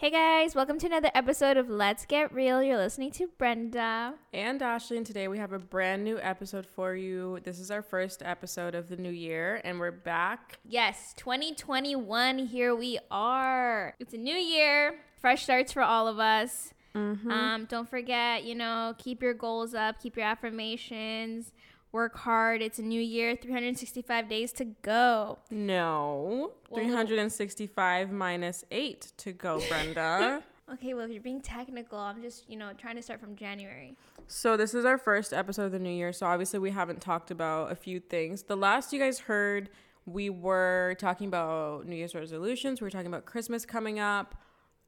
[0.00, 2.62] Hey guys, welcome to another episode of Let's Get Real.
[2.62, 6.94] You're listening to Brenda and Ashley, and today we have a brand new episode for
[6.94, 7.38] you.
[7.44, 10.58] This is our first episode of the new year, and we're back.
[10.66, 13.94] Yes, 2021, here we are.
[14.00, 16.72] It's a new year, fresh starts for all of us.
[16.94, 17.30] Mm-hmm.
[17.30, 21.52] Um, don't forget, you know, keep your goals up, keep your affirmations
[21.92, 22.62] work hard.
[22.62, 25.38] It's a new year, 365 days to go.
[25.50, 30.42] No, 365 minus 8 to go, Brenda.
[30.72, 33.96] okay, well, if you're being technical, I'm just, you know, trying to start from January.
[34.26, 36.12] So, this is our first episode of the new year.
[36.12, 38.44] So, obviously, we haven't talked about a few things.
[38.44, 39.70] The last you guys heard,
[40.06, 44.36] we were talking about New Year's resolutions, we were talking about Christmas coming up,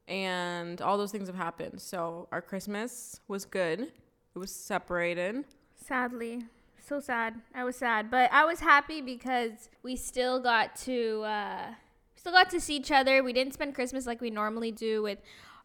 [0.07, 1.81] and all those things have happened.
[1.81, 5.45] So, our Christmas was good, it was separated.
[5.85, 6.45] Sadly
[6.87, 7.35] so sad.
[7.55, 11.75] I was sad, but I was happy because we still got to uh,
[12.15, 13.23] still got to see each other.
[13.23, 15.19] We didn't spend Christmas like we normally do with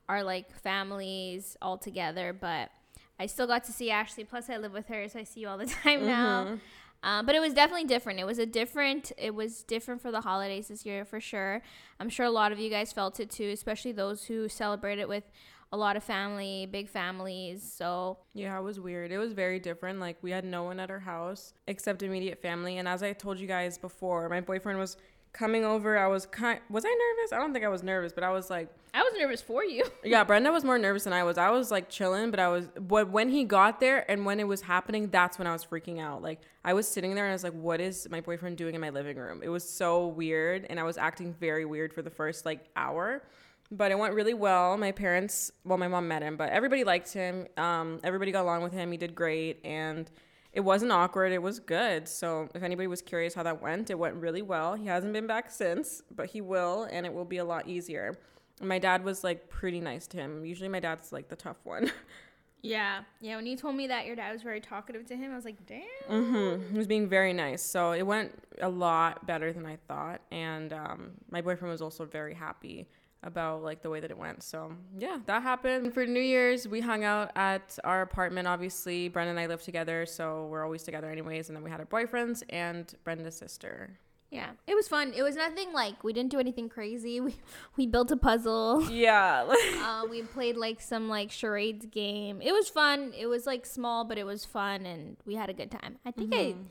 [0.09, 2.69] our like families all together, but
[3.19, 4.23] I still got to see Ashley.
[4.23, 6.45] Plus, I live with her, so I see you all the time now.
[6.45, 6.55] Mm-hmm.
[7.03, 8.19] Um, but it was definitely different.
[8.19, 9.11] It was a different.
[9.17, 11.61] It was different for the holidays this year for sure.
[11.99, 15.23] I'm sure a lot of you guys felt it too, especially those who celebrated with
[15.71, 17.61] a lot of family, big families.
[17.75, 19.11] So yeah, it was weird.
[19.11, 19.99] It was very different.
[19.99, 22.77] Like we had no one at our house except immediate family.
[22.77, 24.97] And as I told you guys before, my boyfriend was
[25.33, 25.97] coming over.
[25.97, 26.59] I was kind.
[26.69, 27.33] Was I nervous?
[27.33, 28.69] I don't think I was nervous, but I was like.
[28.93, 29.85] I was nervous for you.
[30.03, 31.37] yeah, Brenda was more nervous than I was.
[31.37, 32.67] I was like chilling, but I was.
[32.79, 35.99] But when he got there and when it was happening, that's when I was freaking
[35.99, 36.23] out.
[36.23, 38.81] Like I was sitting there and I was like, "What is my boyfriend doing in
[38.81, 42.09] my living room?" It was so weird, and I was acting very weird for the
[42.09, 43.21] first like hour
[43.71, 44.77] but it went really well.
[44.77, 47.47] My parents, well, my mom met him, but everybody liked him.
[47.57, 48.91] Um, everybody got along with him.
[48.91, 50.09] He did great, and
[50.53, 51.31] it wasn't awkward.
[51.31, 52.07] It was good.
[52.07, 54.75] So if anybody was curious how that went, it went really well.
[54.75, 58.17] He hasn't been back since, but he will, and it will be a lot easier.
[58.61, 60.45] My dad was like pretty nice to him.
[60.45, 61.91] Usually, my dad's like the tough one.
[62.63, 63.35] Yeah, yeah.
[63.35, 65.63] When you told me that your dad was very talkative to him, I was like,
[65.67, 65.83] damn.
[66.09, 66.71] Mm-hmm.
[66.71, 67.61] He was being very nice.
[67.61, 72.03] So it went a lot better than I thought, and um, my boyfriend was also
[72.03, 72.87] very happy
[73.23, 74.43] about like the way that it went.
[74.43, 75.93] So yeah, that happened.
[75.93, 78.47] For New Year's, we hung out at our apartment.
[78.47, 81.49] Obviously, Brenda and I live together, so we're always together anyways.
[81.49, 83.97] And then we had our boyfriends and Brenda's sister.
[84.29, 85.13] Yeah, it was fun.
[85.15, 87.21] It was nothing like we didn't do anything crazy.
[87.27, 87.35] We
[87.77, 88.89] we built a puzzle.
[88.89, 89.45] Yeah.
[89.83, 92.41] uh, we played like some like charades game.
[92.41, 93.13] It was fun.
[93.17, 95.97] It was like small, but it was fun, and we had a good time.
[96.05, 96.59] I think mm-hmm.
[96.59, 96.63] I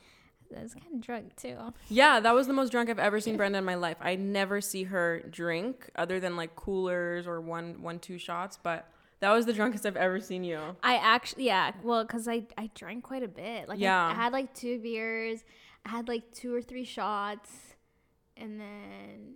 [0.55, 1.57] I was kind of drunk too.
[1.89, 3.97] Yeah, that was the most drunk I've ever seen Brenda in my life.
[4.01, 8.89] I never see her drink other than like coolers or one one two shots, but
[9.19, 10.59] that was the drunkest I've ever seen you.
[10.83, 13.67] I actually yeah, well cuz I I drank quite a bit.
[13.67, 14.07] Like yeah.
[14.07, 15.43] I, I had like two beers,
[15.85, 17.75] I had like two or three shots
[18.35, 19.35] and then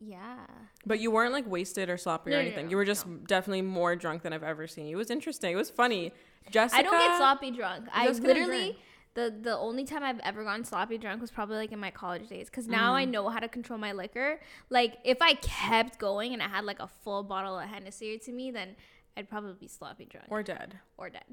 [0.00, 0.46] yeah.
[0.86, 2.56] But you weren't like wasted or sloppy no, or anything.
[2.56, 4.96] No, no, you were just definitely more drunk than I've ever seen you.
[4.96, 5.52] It was interesting.
[5.52, 6.12] It was funny.
[6.50, 7.86] Jessica I don't get sloppy drunk.
[7.92, 8.78] I was literally
[9.18, 12.28] the the only time I've ever gotten sloppy drunk was probably like in my college
[12.28, 12.96] days because now mm.
[12.96, 14.38] I know how to control my liquor.
[14.70, 18.32] Like if I kept going and I had like a full bottle of Hennessy to
[18.32, 18.76] me, then
[19.16, 21.24] I'd probably be sloppy drunk or dead or dead.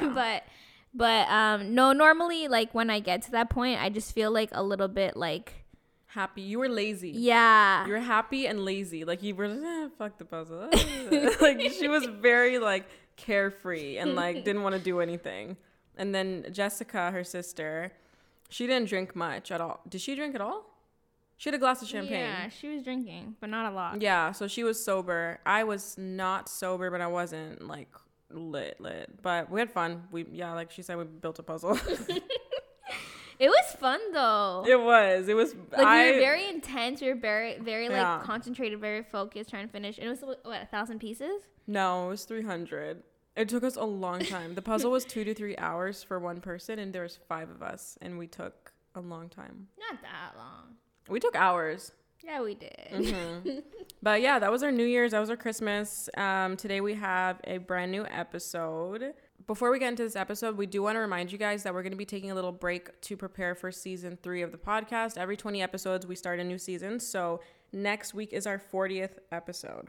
[0.00, 0.08] Yeah.
[0.14, 0.44] but
[0.94, 4.48] but um no, normally like when I get to that point, I just feel like
[4.52, 5.52] a little bit like
[6.06, 6.42] happy.
[6.42, 7.10] You were lazy.
[7.10, 7.86] Yeah.
[7.86, 9.04] You were happy and lazy.
[9.04, 10.70] Like you were just eh, fuck the puzzle.
[11.42, 15.58] like she was very like carefree and like didn't want to do anything.
[15.96, 17.92] And then Jessica, her sister,
[18.48, 19.80] she didn't drink much at all.
[19.88, 20.74] Did she drink at all?
[21.36, 22.20] She had a glass of champagne.
[22.20, 24.00] Yeah, she was drinking, but not a lot.
[24.00, 25.40] Yeah, so she was sober.
[25.44, 27.88] I was not sober, but I wasn't like
[28.30, 29.10] lit lit.
[29.22, 30.04] But we had fun.
[30.10, 31.78] We yeah, like she said, we built a puzzle.
[33.38, 34.64] it was fun though.
[34.66, 35.28] It was.
[35.28, 35.54] It was.
[35.72, 37.00] Like I, we were very intense.
[37.00, 38.20] We were very, very like yeah.
[38.22, 39.98] concentrated, very focused, trying to finish.
[39.98, 41.42] And it was what a thousand pieces.
[41.66, 43.02] No, it was three hundred.
[43.36, 44.54] It took us a long time.
[44.54, 47.62] The puzzle was two to three hours for one person, and there was five of
[47.62, 49.68] us, and we took a long time.
[49.78, 50.76] Not that long.
[51.08, 51.92] We took hours.
[52.22, 52.88] Yeah, we did.
[52.90, 53.58] Mm-hmm.
[54.02, 55.10] but yeah, that was our New Year's.
[55.10, 56.08] That was our Christmas.
[56.16, 59.12] Um, today we have a brand new episode.
[59.46, 61.82] Before we get into this episode, we do want to remind you guys that we're
[61.82, 65.18] going to be taking a little break to prepare for season three of the podcast.
[65.18, 66.98] Every 20 episodes, we start a new season.
[66.98, 67.40] So
[67.72, 69.88] next week is our 40th episode.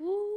[0.00, 0.27] Woo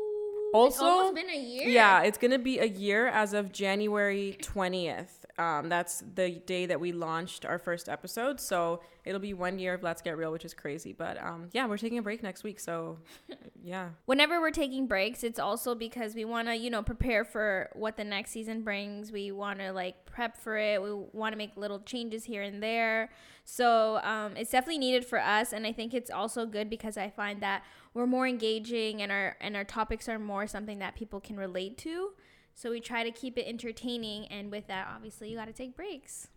[0.53, 1.67] also, it's almost been a year.
[1.67, 5.25] Yeah, it's gonna be a year as of January twentieth.
[5.37, 8.39] Um, that's the day that we launched our first episode.
[8.39, 10.93] So it'll be one year of Let's Get Real, which is crazy.
[10.93, 12.59] But um, yeah, we're taking a break next week.
[12.59, 12.99] So
[13.63, 13.89] yeah.
[14.05, 17.97] Whenever we're taking breaks, it's also because we want to, you know, prepare for what
[17.97, 19.11] the next season brings.
[19.11, 20.81] We want to like prep for it.
[20.81, 23.09] We want to make little changes here and there.
[23.43, 25.53] So um, it's definitely needed for us.
[25.53, 29.35] And I think it's also good because I find that we're more engaging and our
[29.41, 32.11] and our topics are more something that people can relate to.
[32.53, 35.75] So we try to keep it entertaining and with that obviously you got to take
[35.75, 36.27] breaks.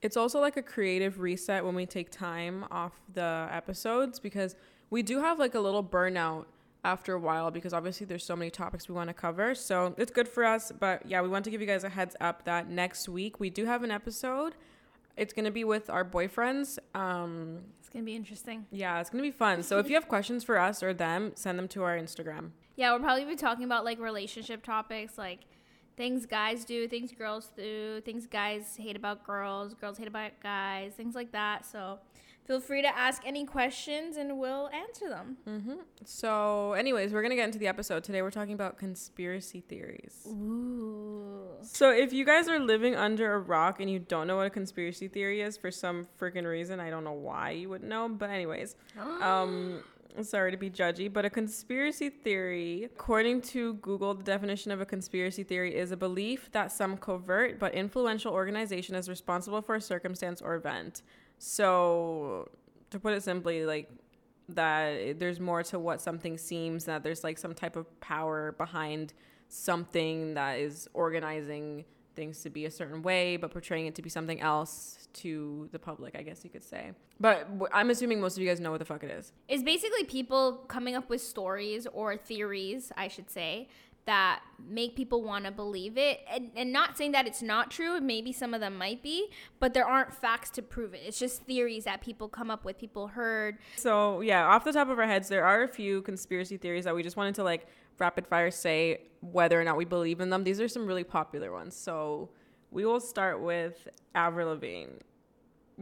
[0.00, 4.54] It's also like a creative reset when we take time off the episodes because
[4.90, 6.46] we do have like a little burnout
[6.84, 9.54] after a while because obviously there's so many topics we want to cover.
[9.54, 10.70] So it's good for us.
[10.78, 13.50] But yeah, we want to give you guys a heads up that next week we
[13.50, 14.54] do have an episode.
[15.16, 16.78] It's gonna be with our boyfriends.
[16.94, 18.66] Um, It's going to be interesting.
[18.70, 19.62] yeah, it's gonna be fun.
[19.62, 22.50] So if you have questions for us or them, send them to our Instagram.
[22.76, 25.46] Yeah, we'll probably be talking about like relationship topics, like
[25.96, 30.92] things guys do, things girls do, things guys hate about girls, girls hate about guys,
[30.92, 31.64] things like that.
[31.64, 31.98] So
[32.48, 35.36] feel free to ask any questions and we'll answer them.
[35.44, 35.74] hmm
[36.04, 38.22] So, anyways, we're gonna get into the episode today.
[38.22, 40.26] We're talking about conspiracy theories.
[40.26, 41.42] Ooh.
[41.60, 44.50] So, if you guys are living under a rock and you don't know what a
[44.50, 48.30] conspiracy theory is for some freaking reason, I don't know why you wouldn't know, but
[48.30, 48.76] anyways,
[49.20, 49.82] um,
[50.22, 54.86] sorry to be judgy, but a conspiracy theory, according to Google, the definition of a
[54.86, 59.80] conspiracy theory is a belief that some covert but influential organization is responsible for a
[59.82, 61.02] circumstance or event.
[61.38, 62.50] So,
[62.90, 63.90] to put it simply, like
[64.50, 69.12] that there's more to what something seems, that there's like some type of power behind
[69.48, 71.84] something that is organizing
[72.18, 75.78] things to be a certain way, but portraying it to be something else to the
[75.78, 76.92] public, I guess you could say.
[77.20, 79.32] But i'm assuming most of you guys know what the fuck it is.
[79.48, 83.68] It's basically people coming up with stories or theories, I should say,
[84.08, 86.20] that make people want to believe it.
[86.32, 89.28] And, and not saying that it's not true, maybe some of them might be,
[89.60, 91.02] but there aren't facts to prove it.
[91.04, 93.58] It's just theories that people come up with, people heard.
[93.76, 96.94] So, yeah, off the top of our heads, there are a few conspiracy theories that
[96.94, 97.66] we just wanted to like
[97.98, 100.42] rapid fire say whether or not we believe in them.
[100.42, 101.76] These are some really popular ones.
[101.76, 102.30] So,
[102.70, 104.92] we will start with Avril Lavigne.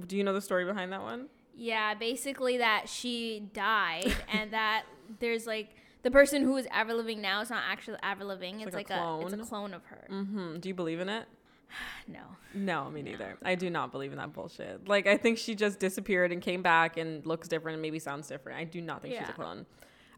[0.04, 1.28] Do you know the story behind that one?
[1.54, 4.84] Yeah, basically that she died and that
[5.20, 5.76] there's like
[6.06, 8.62] the person who is Avril Lavigne now is not actually Avril Lavigne.
[8.62, 9.48] It's, like like, a a, it's a clone?
[9.48, 10.06] clone of her.
[10.08, 10.58] Mm-hmm.
[10.60, 11.26] Do you believe in it?
[12.06, 12.20] No.
[12.54, 13.36] No, me neither.
[13.44, 14.86] I do not believe in that bullshit.
[14.86, 18.28] Like, I think she just disappeared and came back and looks different and maybe sounds
[18.28, 18.60] different.
[18.60, 19.66] I do not think she's a clone.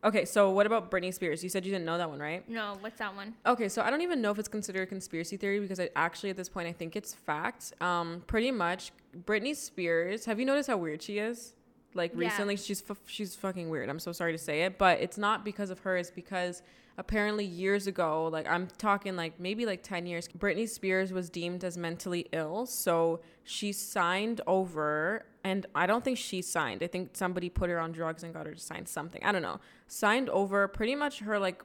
[0.05, 1.43] Okay, so what about Britney Spears?
[1.43, 2.47] You said you didn't know that one, right?
[2.51, 3.35] No, what's that one?
[3.47, 6.29] Okay, so I don't even know if it's considered a conspiracy theory because I actually
[6.29, 7.73] at this point I think it's fact.
[7.81, 8.93] Um, pretty much,
[9.25, 10.27] Britney Spears.
[10.27, 11.55] Have you noticed how weird she is?
[11.95, 12.21] Like Yeah.
[12.29, 13.89] recently, she's f- she's fucking weird.
[13.89, 15.97] I'm so sorry to say it, but it's not because of her.
[15.97, 16.63] It's because
[16.99, 21.65] apparently years ago, like I'm talking like maybe like 10 years, Britney Spears was deemed
[21.65, 25.25] as mentally ill, so she signed over.
[25.45, 26.83] And I don't think she signed.
[26.83, 29.23] I think somebody put her on drugs and got her to sign something.
[29.25, 29.61] I don't know.
[29.87, 31.63] Signed over pretty much her like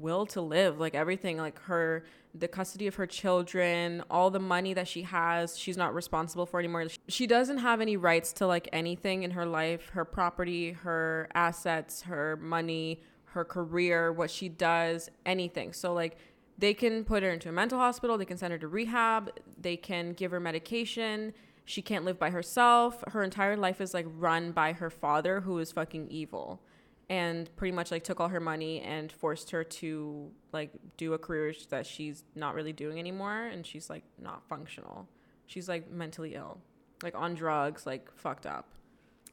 [0.00, 2.02] will to live like everything like her
[2.38, 6.58] the custody of her children all the money that she has she's not responsible for
[6.58, 6.86] anymore.
[7.08, 12.02] She doesn't have any rights to like anything in her life her property her assets
[12.02, 15.72] her money her career what she does anything.
[15.72, 16.16] So like
[16.58, 19.76] they can put her into a mental hospital they can send her to rehab they
[19.76, 21.32] can give her medication.
[21.64, 23.02] She can't live by herself.
[23.08, 26.60] Her entire life is like run by her father who is fucking evil
[27.08, 31.18] and pretty much like took all her money and forced her to like do a
[31.18, 35.08] career that she's not really doing anymore and she's like not functional
[35.46, 36.58] she's like mentally ill
[37.02, 38.68] like on drugs like fucked up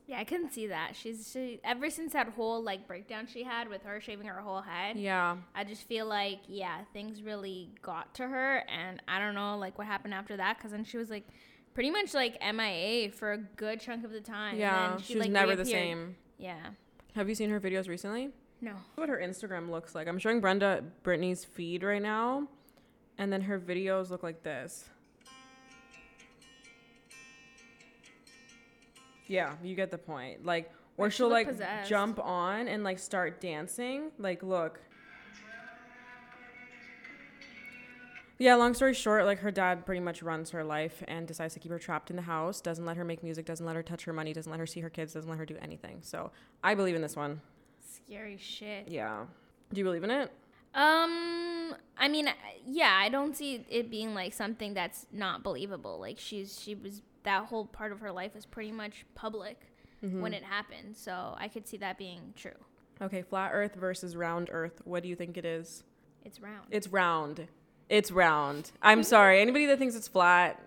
[0.06, 0.96] Yeah, I couldn't see that.
[0.96, 4.62] She's she ever since that whole like breakdown she had with her shaving her whole
[4.62, 4.98] head.
[4.98, 9.58] yeah I just feel like yeah, things really got to her, and I don't know
[9.58, 11.26] like what happened after that because then she was like
[11.74, 14.60] pretty much like MIA for a good chunk of the time.
[14.60, 16.60] yeah and then she was like, never the same Yeah.
[17.16, 18.30] Have you seen her videos recently?
[18.62, 18.74] No.
[18.96, 20.08] what her instagram looks like.
[20.08, 22.48] I'm showing brenda britney's feed right now
[23.18, 24.86] and then her videos look like this.
[29.28, 30.46] Yeah you get the point.
[30.46, 31.90] Like or she she'll like possessed.
[31.90, 34.12] jump on and like start dancing.
[34.18, 34.80] Like look
[38.44, 41.60] yeah long story short like her dad pretty much runs her life and decides to
[41.60, 44.04] keep her trapped in the house doesn't let her make music doesn't let her touch
[44.06, 46.32] her money doesn't let her see her kids doesn't let her do anything so
[46.64, 47.40] i believe in this one
[48.06, 48.88] Scary shit.
[48.90, 49.26] yeah
[49.72, 50.32] do you believe in it
[50.76, 52.28] Um, I mean,
[52.66, 56.00] yeah, I don't see it being like something that's not believable.
[56.00, 59.58] Like she's she was that whole part of her life was pretty much public
[60.04, 60.20] Mm-hmm.
[60.20, 62.60] when it happened, so I could see that being true.
[63.02, 64.82] Okay, flat Earth versus round Earth.
[64.84, 65.84] What do you think it is?
[66.26, 66.66] It's round.
[66.72, 67.48] It's round.
[67.90, 68.72] It's round.
[68.82, 69.42] I'm sorry.
[69.42, 70.60] Anybody that thinks it's flat,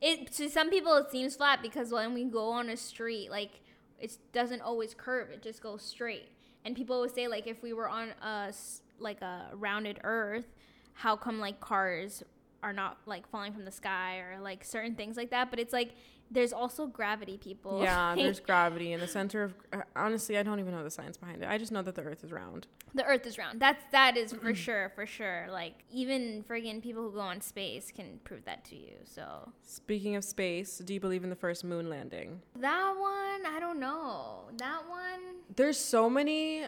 [0.00, 3.60] It to some people it seems flat because when we go on a street, like
[4.00, 6.28] it doesn't always curve; it just goes straight.
[6.64, 8.52] And people would say like if we were on a
[8.98, 10.46] like a rounded Earth,
[10.94, 12.22] how come like cars
[12.62, 15.50] are not like falling from the sky or like certain things like that?
[15.50, 15.94] But it's like
[16.30, 17.80] there's also gravity, people.
[17.82, 19.54] Yeah, there's gravity in the center of.
[19.72, 21.48] Uh, honestly, I don't even know the science behind it.
[21.48, 22.66] I just know that the Earth is round.
[22.94, 23.60] the Earth is round.
[23.60, 25.46] That's that is for sure, for sure.
[25.50, 28.94] Like even friggin' people who go on space can prove that to you.
[29.04, 32.40] So Speaking of space, do you believe in the first moon landing?
[32.58, 34.44] that one, I don't know.
[34.58, 35.20] That one,
[35.54, 36.64] There's so many,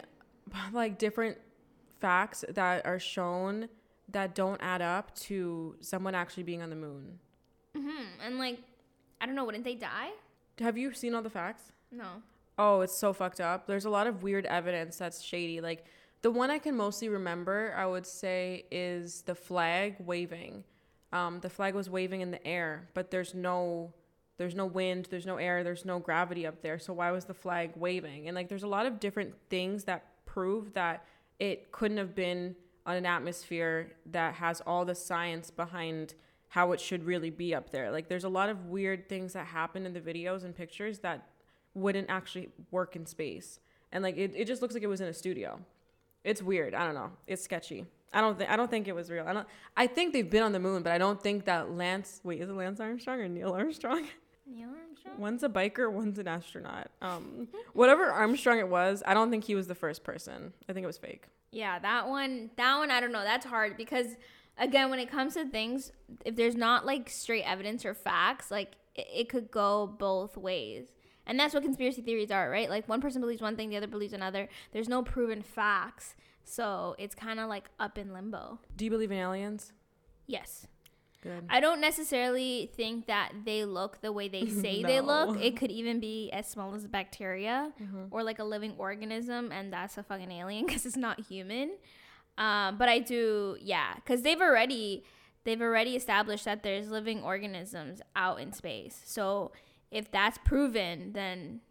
[0.71, 1.37] like different
[1.99, 3.69] facts that are shown
[4.09, 7.19] that don't add up to someone actually being on the moon.
[7.75, 8.59] hmm and like,
[9.19, 9.45] I don't know.
[9.45, 10.09] Wouldn't they die?
[10.59, 11.71] Have you seen all the facts?
[11.91, 12.05] No.
[12.57, 13.67] Oh, it's so fucked up.
[13.67, 15.61] There's a lot of weird evidence that's shady.
[15.61, 15.85] Like
[16.21, 20.63] the one I can mostly remember, I would say, is the flag waving.
[21.13, 23.93] Um, the flag was waving in the air, but there's no,
[24.37, 26.79] there's no wind, there's no air, there's no gravity up there.
[26.79, 28.27] So why was the flag waving?
[28.27, 31.05] And like, there's a lot of different things that prove that
[31.39, 32.55] it couldn't have been
[32.85, 36.15] on an atmosphere that has all the science behind
[36.49, 37.91] how it should really be up there.
[37.91, 41.27] Like, there's a lot of weird things that happen in the videos and pictures that
[41.73, 43.59] wouldn't actually work in space.
[43.91, 45.59] And like it, it just looks like it was in a studio.
[46.23, 46.73] It's weird.
[46.73, 47.11] I don't know.
[47.25, 47.85] It's sketchy.
[48.13, 49.25] I don't think I don't think it was real.
[49.27, 52.19] I don't I think they've been on the moon, but I don't think that Lance
[52.23, 54.07] wait, is it Lance Armstrong or Neil Armstrong?
[54.45, 55.15] Neil Armstrong.
[55.17, 56.89] One's a biker, one's an astronaut.
[57.01, 60.53] Um whatever Armstrong it was, I don't think he was the first person.
[60.67, 61.27] I think it was fake.
[61.51, 62.49] Yeah, that one.
[62.57, 63.23] That one, I don't know.
[63.23, 64.07] That's hard because,
[64.57, 65.91] again, when it comes to things,
[66.25, 70.87] if there's not like straight evidence or facts, like it, it could go both ways.
[71.25, 72.69] And that's what conspiracy theories are, right?
[72.69, 74.47] Like one person believes one thing, the other believes another.
[74.71, 78.59] There's no proven facts, so it's kind of like up in limbo.
[78.77, 79.73] Do you believe in aliens?
[80.25, 80.67] Yes.
[81.21, 81.45] Good.
[81.49, 85.41] I don't necessarily think that they look the way they say they look.
[85.41, 88.03] It could even be as small as a bacteria Mm-hmm.
[88.11, 91.71] or like a living organism, and that's a fucking alien because it's not human.
[92.37, 95.03] Um, but I do, yeah, because they've already
[95.43, 99.01] they've already established that there's living organisms out in space.
[99.05, 99.53] So
[99.91, 101.61] if that's proven, then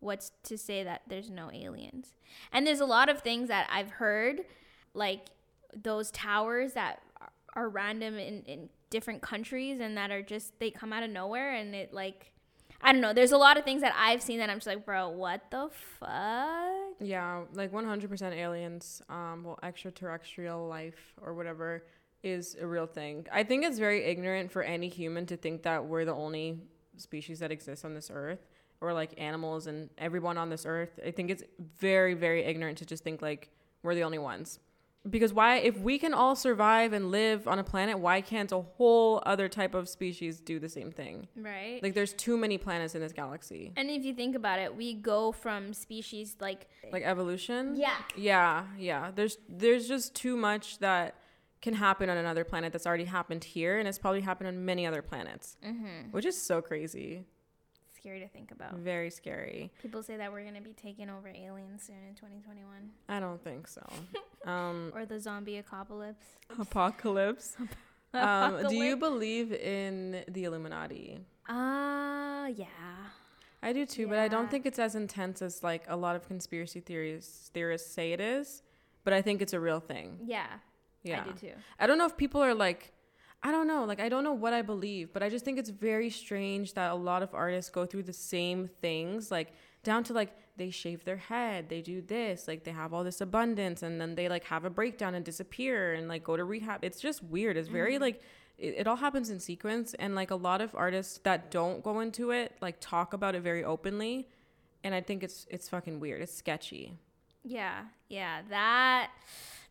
[0.00, 2.14] what's to say that there's no aliens?
[2.52, 4.42] And there's a lot of things that I've heard,
[4.92, 5.30] like
[5.74, 7.00] those towers that
[7.54, 11.54] are- random in, in different countries and that are just they come out of nowhere
[11.54, 12.31] and it like
[12.82, 13.12] I don't know.
[13.12, 15.70] There's a lot of things that I've seen that I'm just like, bro, what the
[16.00, 16.96] fuck?
[17.00, 21.84] Yeah, like 100% aliens, um, well, extraterrestrial life or whatever
[22.22, 23.26] is a real thing.
[23.32, 26.58] I think it's very ignorant for any human to think that we're the only
[26.96, 28.46] species that exists on this earth
[28.80, 30.98] or like animals and everyone on this earth.
[31.06, 31.44] I think it's
[31.78, 33.50] very, very ignorant to just think like
[33.82, 34.58] we're the only ones.
[35.08, 38.60] Because why, if we can all survive and live on a planet, why can't a
[38.60, 41.26] whole other type of species do the same thing?
[41.36, 41.82] Right?
[41.82, 43.72] Like, there's too many planets in this galaxy.
[43.76, 47.74] and if you think about it, we go from species like Like evolution.
[47.76, 49.10] yeah, Yeah, yeah.
[49.14, 51.16] There's there's just too much that
[51.62, 54.84] can happen on another planet that's already happened here, and it's probably happened on many
[54.84, 56.10] other planets, mm-hmm.
[56.10, 57.24] which is so crazy.
[58.02, 58.74] Scary to think about.
[58.74, 59.70] Very scary.
[59.80, 63.68] People say that we're gonna be taking over aliens soon in 2021, I don't think
[63.68, 63.82] so.
[64.44, 66.26] Um, or the zombie apocalypse.
[66.58, 67.56] apocalypse.
[68.14, 71.18] Um, do you believe in the Illuminati?
[71.48, 72.66] Uh, yeah.
[73.62, 76.26] I do too, but I don't think it's as intense as like a lot of
[76.28, 78.62] conspiracy theories theorists say it is.
[79.04, 80.18] But I think it's a real thing.
[80.26, 80.46] Yeah,
[81.04, 81.22] Yeah.
[81.22, 81.54] I do too.
[81.80, 82.91] I don't know if people are like,
[83.44, 85.70] I don't know, like I don't know what I believe, but I just think it's
[85.70, 90.12] very strange that a lot of artists go through the same things, like down to
[90.12, 94.00] like they shave their head, they do this, like they have all this abundance, and
[94.00, 96.84] then they like have a breakdown and disappear and like go to rehab.
[96.84, 97.56] It's just weird.
[97.56, 98.02] It's very mm-hmm.
[98.02, 98.22] like
[98.58, 101.98] it, it all happens in sequence, and like a lot of artists that don't go
[101.98, 104.28] into it like talk about it very openly,
[104.84, 106.22] and I think it's it's fucking weird.
[106.22, 106.96] It's sketchy.
[107.42, 108.42] Yeah, yeah.
[108.50, 109.10] That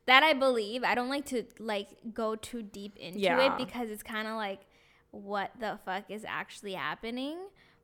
[0.08, 0.84] that I believe.
[0.84, 3.46] I don't like to like go too deep into Yeah.
[3.53, 4.62] it because it's kind of like
[5.12, 7.38] what the fuck is actually happening.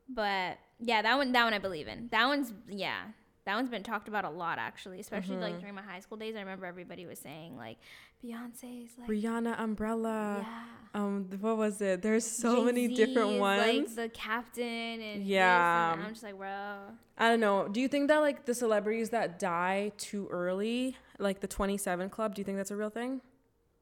[0.09, 2.07] But yeah, that one that one I believe in.
[2.11, 3.01] That one's yeah.
[3.45, 5.41] That one's been talked about a lot actually, especially Mm-hmm.
[5.43, 6.35] like during my high school days.
[6.35, 7.77] I remember everybody was saying like
[8.23, 10.45] Beyonce's like Rihanna Umbrella.
[10.45, 10.63] yeah.
[10.93, 12.01] Um, what was it?
[12.01, 13.61] There's so many Jay-Z different is, ones.
[13.61, 14.63] Like the captain
[15.01, 15.93] and Yeah.
[15.93, 16.77] and I'm just like, bro.
[17.17, 17.67] I don't know.
[17.67, 22.33] Do you think that like the celebrities that die too early, like the 27 Club,
[22.33, 23.21] do you think that's a real thing?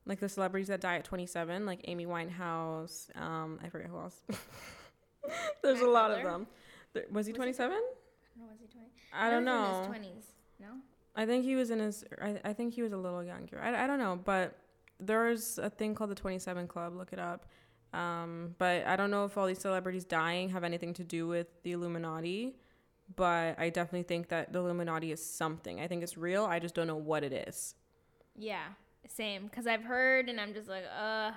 [0.06, 3.16] Like the celebrities that die at 27, like Amy Winehouse.
[3.20, 4.22] Um, I forget who else.
[5.64, 6.48] There's a lot of them.
[6.94, 7.78] There, was he 27?
[8.38, 8.88] No, was he 20?
[9.14, 9.94] I don't was know.
[9.94, 10.26] In his 20s.
[10.60, 10.68] No.
[11.16, 12.04] I think he was in his.
[12.22, 13.62] I, I think he was a little younger.
[13.62, 14.58] I, I don't know, but
[15.00, 16.96] there's a thing called the 27 Club.
[16.96, 17.46] Look it up.
[17.94, 21.48] Um, but I don't know if all these celebrities dying have anything to do with
[21.64, 22.56] the Illuminati.
[23.16, 25.80] But I definitely think that the Illuminati is something.
[25.80, 26.44] I think it's real.
[26.46, 27.76] I just don't know what it is.
[28.36, 28.64] Yeah,
[29.08, 29.46] same.
[29.46, 31.32] Because I've heard, and I'm just like, uh.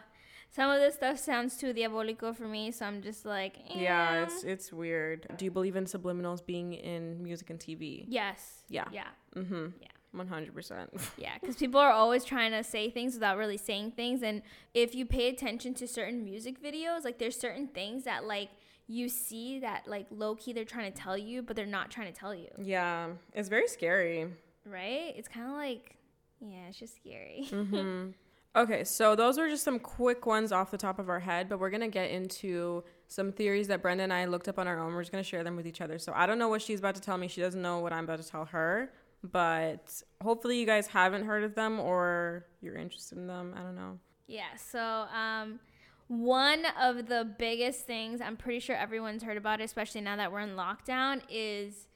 [0.51, 3.81] Some of this stuff sounds too diabolico for me, so I'm just like, eh.
[3.83, 5.27] Yeah, it's it's weird.
[5.37, 8.05] Do you believe in subliminals being in music and TV?
[8.09, 8.85] yes, Yeah.
[8.93, 9.67] yeah, Mm-hmm.
[9.81, 9.89] Yeah.
[10.13, 10.89] One hundred percent.
[11.19, 11.35] yeah.
[11.39, 14.41] Because people are always trying to say things without really saying things, and
[14.73, 18.49] if you pay attention to certain music videos, like there's certain things that like
[18.87, 22.11] you see that like low key they're trying to tell you, but they're not trying
[22.11, 24.29] to tell you, Yeah, it's very scary.
[24.65, 25.13] right?
[25.15, 25.97] It's kind of like,
[26.41, 27.47] yeah, it's just scary.
[27.51, 28.09] hmm
[28.59, 31.61] Okay, so those were just some quick ones off the top of our head, but
[31.61, 34.95] we're gonna get into some theories that Brenda and I looked up on our own.
[34.95, 35.97] We're just gonna share them with each other.
[35.97, 37.29] So I don't know what she's about to tell me.
[37.29, 41.45] She doesn't know what I'm about to tell her, but hopefully you guys haven't heard
[41.45, 43.55] of them or you're interested in them.
[43.57, 44.01] I don't know.
[44.27, 44.57] Yeah.
[44.57, 45.61] So, um,
[46.09, 50.41] one of the biggest things I'm pretty sure everyone's heard about, especially now that we're
[50.41, 51.88] in lockdown, is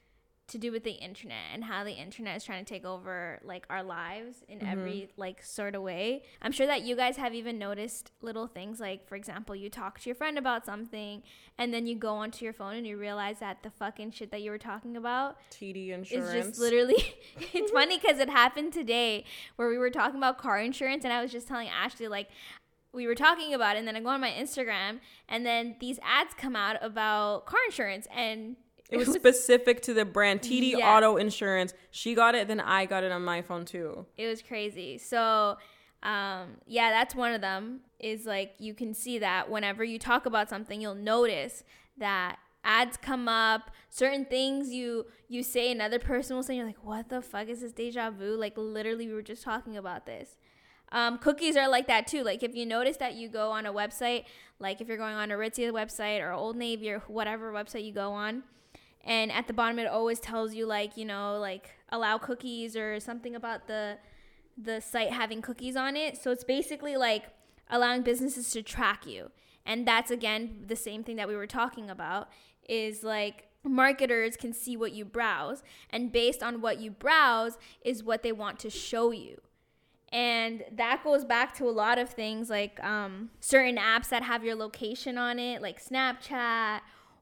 [0.52, 3.66] to do with the internet and how the internet is trying to take over like
[3.68, 4.68] our lives in mm-hmm.
[4.68, 6.22] every like sort of way.
[6.40, 10.00] I'm sure that you guys have even noticed little things like for example, you talk
[10.00, 11.22] to your friend about something
[11.58, 14.42] and then you go onto your phone and you realize that the fucking shit that
[14.42, 16.96] you were talking about TD insurance is just literally
[17.52, 19.24] it's funny because it happened today
[19.56, 22.28] where we were talking about car insurance and i was just telling ashley like
[22.92, 25.98] we were talking about it and then i go on my instagram and then these
[26.02, 28.56] ads come out about car insurance and
[28.90, 30.94] it was specific to the brand TD Yeah.
[30.96, 31.72] Auto Insurance.
[31.90, 34.06] She got it, then I got it on my phone too.
[34.16, 35.56] it was crazy so
[36.02, 40.26] um, yeah that's one of them is like you can see that whenever you talk
[40.26, 41.62] about something you'll notice
[41.96, 46.84] that ads come up certain things you you say another person will say you're like
[46.84, 50.36] what the fuck is this deja vu like literally we were just talking about this
[50.90, 53.72] um, cookies are like that too like if you notice that you go on a
[53.72, 54.24] website
[54.58, 57.92] like if you're going on a Aritzia website or Old Navy or whatever website you
[57.92, 58.42] go on
[59.04, 63.00] and at the bottom it always tells you like you know like allow cookies or
[63.00, 63.98] something about the
[64.56, 66.16] the site having cookies on it.
[66.16, 67.24] So it's basically like
[67.70, 69.30] allowing businesses to track you.
[69.64, 72.28] And that's again the same thing that we were talking about
[72.68, 75.62] is like marketers can see what you browse.
[75.90, 79.40] And based on what you browse is what they want to show you.
[80.12, 84.44] And that goes back to a lot of things like um, certain apps that have
[84.44, 86.80] your location on it like snapchat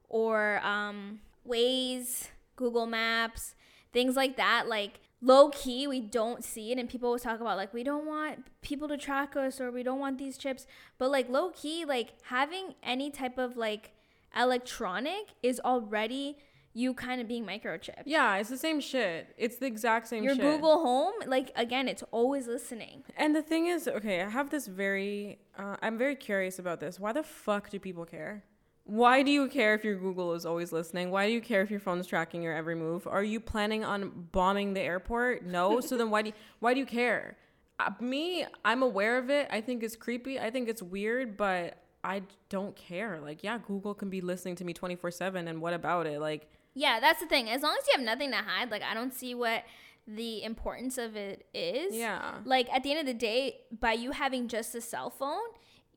[0.09, 3.55] or um, waze google maps
[3.91, 7.57] things like that like low key we don't see it and people always talk about
[7.57, 10.65] like we don't want people to track us or we don't want these chips
[10.97, 13.91] but like low key like having any type of like
[14.35, 16.37] electronic is already
[16.73, 19.35] you kind of being microchipped Yeah, it's the same shit.
[19.37, 20.41] It's the exact same your shit.
[20.43, 24.67] google home like again it's always listening And the thing is, okay, I have this
[24.67, 26.97] very, uh, I'm very curious about this.
[26.99, 28.45] Why the fuck do people care?
[28.83, 31.11] Why do you care if your Google is always listening?
[31.11, 33.07] Why do you care if your phone's tracking your every move?
[33.07, 35.45] Are you planning on bombing the airport?
[35.45, 35.79] No.
[35.81, 37.37] so then why do you, why do you care?
[37.79, 39.47] Uh, me, I'm aware of it.
[39.51, 40.39] I think it's creepy.
[40.39, 43.19] I think it's weird, but I don't care.
[43.21, 46.19] Like, yeah, Google can be listening to me 24 seven, and what about it?
[46.19, 47.49] Like, Yeah, that's the thing.
[47.49, 49.63] As long as you have nothing to hide, like I don't see what
[50.07, 51.95] the importance of it is.
[51.95, 52.39] yeah.
[52.43, 55.41] Like at the end of the day, by you having just a cell phone,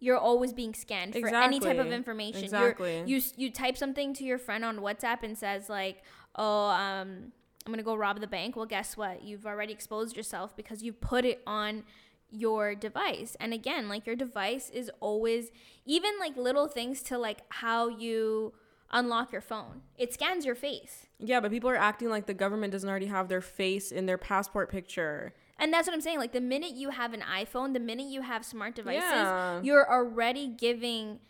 [0.00, 2.44] you're always being scanned for any type of information.
[2.44, 2.98] Exactly.
[3.06, 6.02] You're, you you type something to your friend on WhatsApp and says like,
[6.36, 7.32] "Oh, um,
[7.66, 9.22] I'm gonna go rob the bank." Well, guess what?
[9.22, 11.84] You've already exposed yourself because you put it on
[12.30, 13.36] your device.
[13.40, 15.50] And again, like your device is always
[15.86, 18.52] even like little things to like how you
[18.90, 19.82] unlock your phone.
[19.96, 21.06] It scans your face.
[21.18, 24.18] Yeah, but people are acting like the government doesn't already have their face in their
[24.18, 25.34] passport picture.
[25.64, 26.18] And that's what I'm saying.
[26.18, 29.62] Like the minute you have an iPhone, the minute you have smart devices, Yeah.
[29.62, 31.20] you're already giving,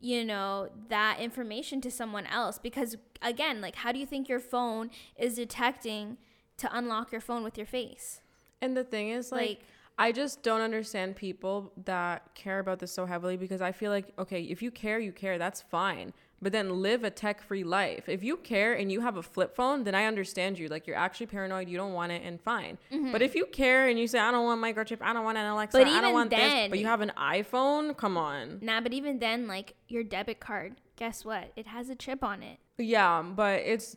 [0.00, 2.58] you know, that information to someone else.
[2.58, 6.16] Because again, like how do you think your phone is detecting
[6.56, 8.20] to unlock your phone with your face?
[8.60, 9.60] And the thing is, like, Like,
[9.98, 14.12] I just don't understand people that care about this so heavily because I feel like,
[14.18, 16.12] okay, if you care, you care, that's fine.
[16.42, 18.10] But then live a tech free life.
[18.10, 20.68] If you care and you have a flip phone, then I understand you.
[20.68, 22.76] Like, you're actually paranoid, you don't want it, and fine.
[22.92, 23.10] Mm-hmm.
[23.10, 25.46] But if you care and you say, I don't want microchip, I don't want an
[25.46, 28.58] Alexa, I don't want then- this, but you have an iPhone, come on.
[28.60, 31.52] nah, but even then, like your debit card, guess what?
[31.56, 32.58] It has a chip on it.
[32.76, 33.96] Yeah, but it's,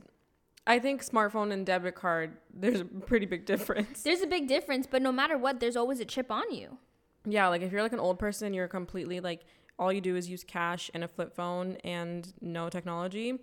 [0.66, 4.04] I think smartphone and debit card, there's a pretty big difference.
[4.04, 6.78] There's a big difference, but no matter what, there's always a chip on you.
[7.26, 9.42] Yeah, like if you're like an old person, you're completely like
[9.80, 13.40] all you do is use cash and a flip phone and no technology.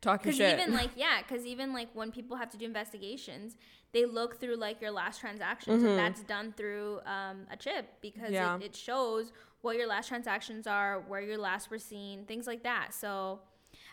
[0.00, 0.60] Talk your Because shit.
[0.60, 3.56] even like yeah, because even like when people have to do investigations,
[3.92, 8.24] they look through like your last transactions, and that's done through um, a chip because
[8.24, 8.34] Mm-hmm.
[8.34, 8.56] Yeah.
[8.56, 9.32] it, it shows
[9.62, 12.94] what your last transactions are, where your last were seen, things like that.
[12.94, 13.40] So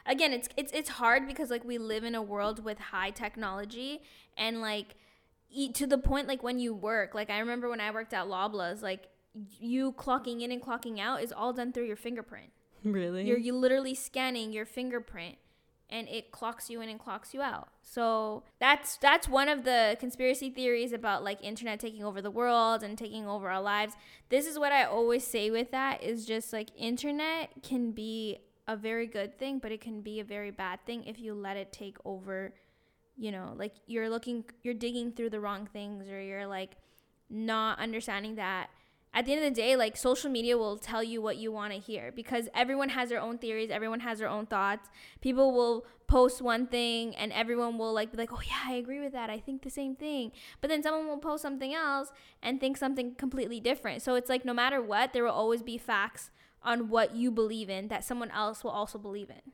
[0.05, 4.01] again, it's it's it's hard because like we live in a world with high technology
[4.37, 4.95] and like
[5.73, 8.81] to the point like when you work, like I remember when I worked at Loblaws,
[8.81, 12.51] like you clocking in and clocking out is all done through your fingerprint.
[12.83, 13.27] Really?
[13.27, 15.37] You're you literally scanning your fingerprint
[15.91, 17.67] and it clocks you in and clocks you out.
[17.83, 22.81] So that's that's one of the conspiracy theories about like internet taking over the world
[22.81, 23.93] and taking over our lives.
[24.29, 28.77] This is what I always say with that is just like internet can be a
[28.77, 31.73] very good thing, but it can be a very bad thing if you let it
[31.73, 32.53] take over,
[33.17, 36.77] you know, like you're looking you're digging through the wrong things or you're like
[37.29, 38.69] not understanding that
[39.13, 41.73] at the end of the day, like social media will tell you what you want
[41.73, 44.89] to hear because everyone has their own theories, everyone has their own thoughts.
[45.19, 49.01] People will post one thing and everyone will like be like, "Oh yeah, I agree
[49.01, 49.29] with that.
[49.29, 53.15] I think the same thing." But then someone will post something else and think something
[53.15, 54.01] completely different.
[54.01, 56.31] So it's like no matter what, there will always be facts
[56.63, 59.51] on what you believe in that someone else will also believe in.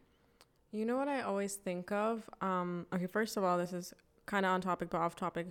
[0.72, 2.30] You know what I always think of?
[2.42, 3.94] Um, okay, first of all, this is
[4.26, 5.48] kind of on topic but off topic.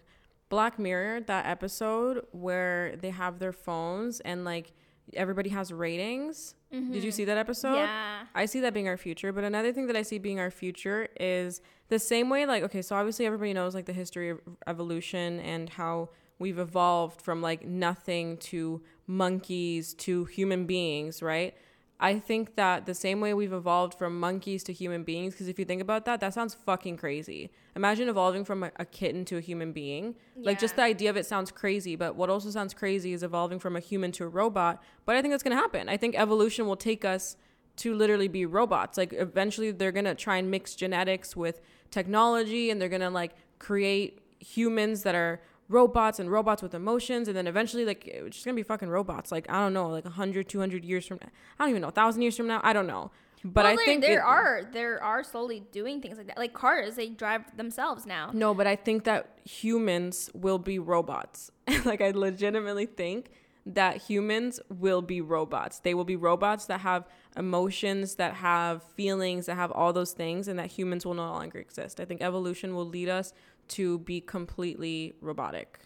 [0.49, 4.73] Black Mirror, that episode where they have their phones and like
[5.15, 6.55] everybody has ratings.
[6.73, 6.93] Mm-hmm.
[6.93, 7.77] Did you see that episode?
[7.77, 8.25] Yeah.
[8.35, 9.33] I see that being our future.
[9.33, 12.83] But another thing that I see being our future is the same way, like, okay,
[12.83, 17.65] so obviously everybody knows like the history of evolution and how we've evolved from like
[17.65, 21.55] nothing to monkeys to human beings, right?
[21.99, 25.59] I think that the same way we've evolved from monkeys to human beings, because if
[25.59, 27.51] you think about that, that sounds fucking crazy.
[27.75, 30.15] Imagine evolving from a, a kitten to a human being.
[30.37, 30.47] Yeah.
[30.47, 33.59] Like, just the idea of it sounds crazy, but what also sounds crazy is evolving
[33.59, 34.83] from a human to a robot.
[35.07, 35.89] But I think that's gonna happen.
[35.89, 37.39] I think evolution will take us
[37.77, 38.99] to literally be robots.
[38.99, 44.21] Like, eventually, they're gonna try and mix genetics with technology and they're gonna like create
[44.39, 48.55] humans that are robots and robots with emotions and then eventually like it's just gonna
[48.55, 51.71] be fucking robots like i don't know like 100 200 years from now i don't
[51.71, 53.11] even know 1000 years from now i don't know.
[53.45, 56.53] But well, i think there it, are there are slowly doing things like that like
[56.53, 58.31] cars they drive themselves now.
[58.33, 61.51] No but i think that humans will be robots.
[61.85, 63.31] Like i legitimately think
[63.67, 65.81] that humans will be robots.
[65.81, 67.05] They will be robots that have
[67.37, 71.59] emotions that have feelings that have all those things and that humans will no longer
[71.59, 72.01] exist.
[72.01, 73.33] I think evolution will lead us
[73.69, 75.81] to be completely robotic.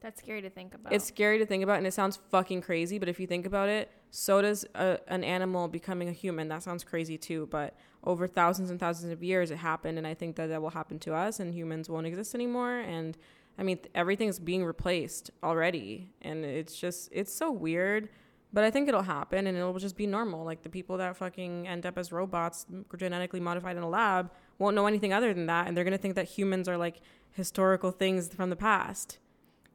[0.00, 0.92] That's scary to think about.
[0.92, 2.98] It's scary to think about, and it sounds fucking crazy.
[2.98, 6.48] But if you think about it, so does a, an animal becoming a human.
[6.48, 7.48] That sounds crazy too.
[7.50, 10.70] But over thousands and thousands of years, it happened, and I think that that will
[10.70, 12.78] happen to us, and humans won't exist anymore.
[12.78, 13.18] And
[13.58, 18.08] I mean, everything's being replaced already, and it's just it's so weird.
[18.50, 20.44] But I think it'll happen, and it'll just be normal.
[20.44, 24.74] Like the people that fucking end up as robots, genetically modified in a lab, won't
[24.74, 27.90] know anything other than that and they're going to think that humans are like historical
[27.90, 29.18] things from the past.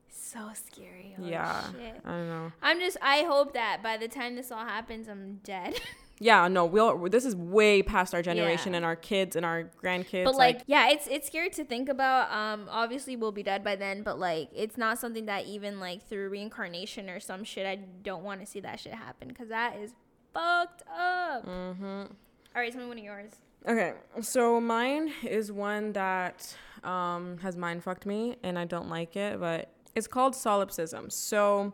[0.10, 1.14] So scary.
[1.18, 1.64] Holy yeah.
[1.72, 2.02] shit.
[2.04, 2.52] i don't know.
[2.62, 5.80] I'm just i hope that by the time this all happens i'm dead.
[6.20, 8.78] Yeah no we'll this is way past our generation yeah.
[8.78, 11.90] and our kids and our grandkids but like, like, yeah it's it's scary to think
[11.90, 12.32] about.
[12.32, 16.08] Um obviously we'll be dead by then but like it's not something that even like
[16.08, 19.76] through reincarnation or some shit i don't want to see that shit happen because that
[19.78, 19.92] is
[20.34, 21.46] fucked up.
[21.46, 21.84] Mm-hmm.
[21.86, 22.08] all
[22.56, 23.32] right tell me one of yours
[23.68, 29.16] Okay, so mine is one that um, has mind fucked me, and I don't like
[29.16, 31.10] it, but it's called solipsism.
[31.10, 31.74] So,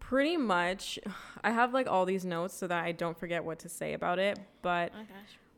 [0.00, 0.98] pretty much,
[1.44, 4.18] I have like all these notes so that I don't forget what to say about
[4.18, 4.38] it.
[4.62, 5.04] But oh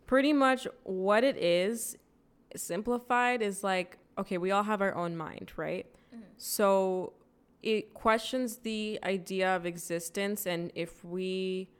[0.06, 1.96] pretty much, what it is,
[2.54, 5.86] simplified, is like okay, we all have our own mind, right?
[6.14, 6.22] Mm-hmm.
[6.36, 7.14] So,
[7.62, 11.70] it questions the idea of existence and if we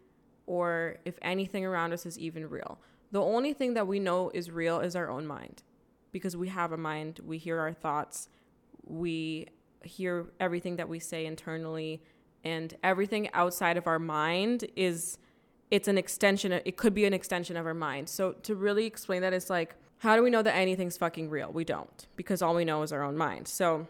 [0.47, 2.79] or if anything around us is even real.
[3.13, 5.63] The only thing that we know is real is our own mind
[6.11, 8.29] because we have a mind, we hear our thoughts,
[8.85, 9.49] we
[9.85, 12.03] hear everything that we say internally
[12.45, 15.19] and everything outside of our mind is
[15.71, 18.09] it's an extension it could be an extension of our mind.
[18.09, 21.53] So to really explain that it's like how do we know that anything's fucking real?
[21.53, 23.47] We don't because all we know is our own mind.
[23.47, 23.87] So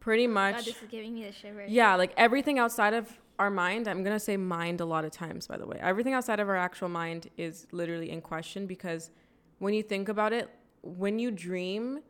[0.00, 1.70] pretty much God, this is giving me the shivers.
[1.70, 3.08] Yeah, like everything outside of
[3.40, 5.78] our mind, I'm going to say mind a lot of times, by the way.
[5.80, 9.10] Everything outside of our actual mind is literally in question because
[9.58, 10.50] when you think about it,
[10.82, 12.00] when you dream,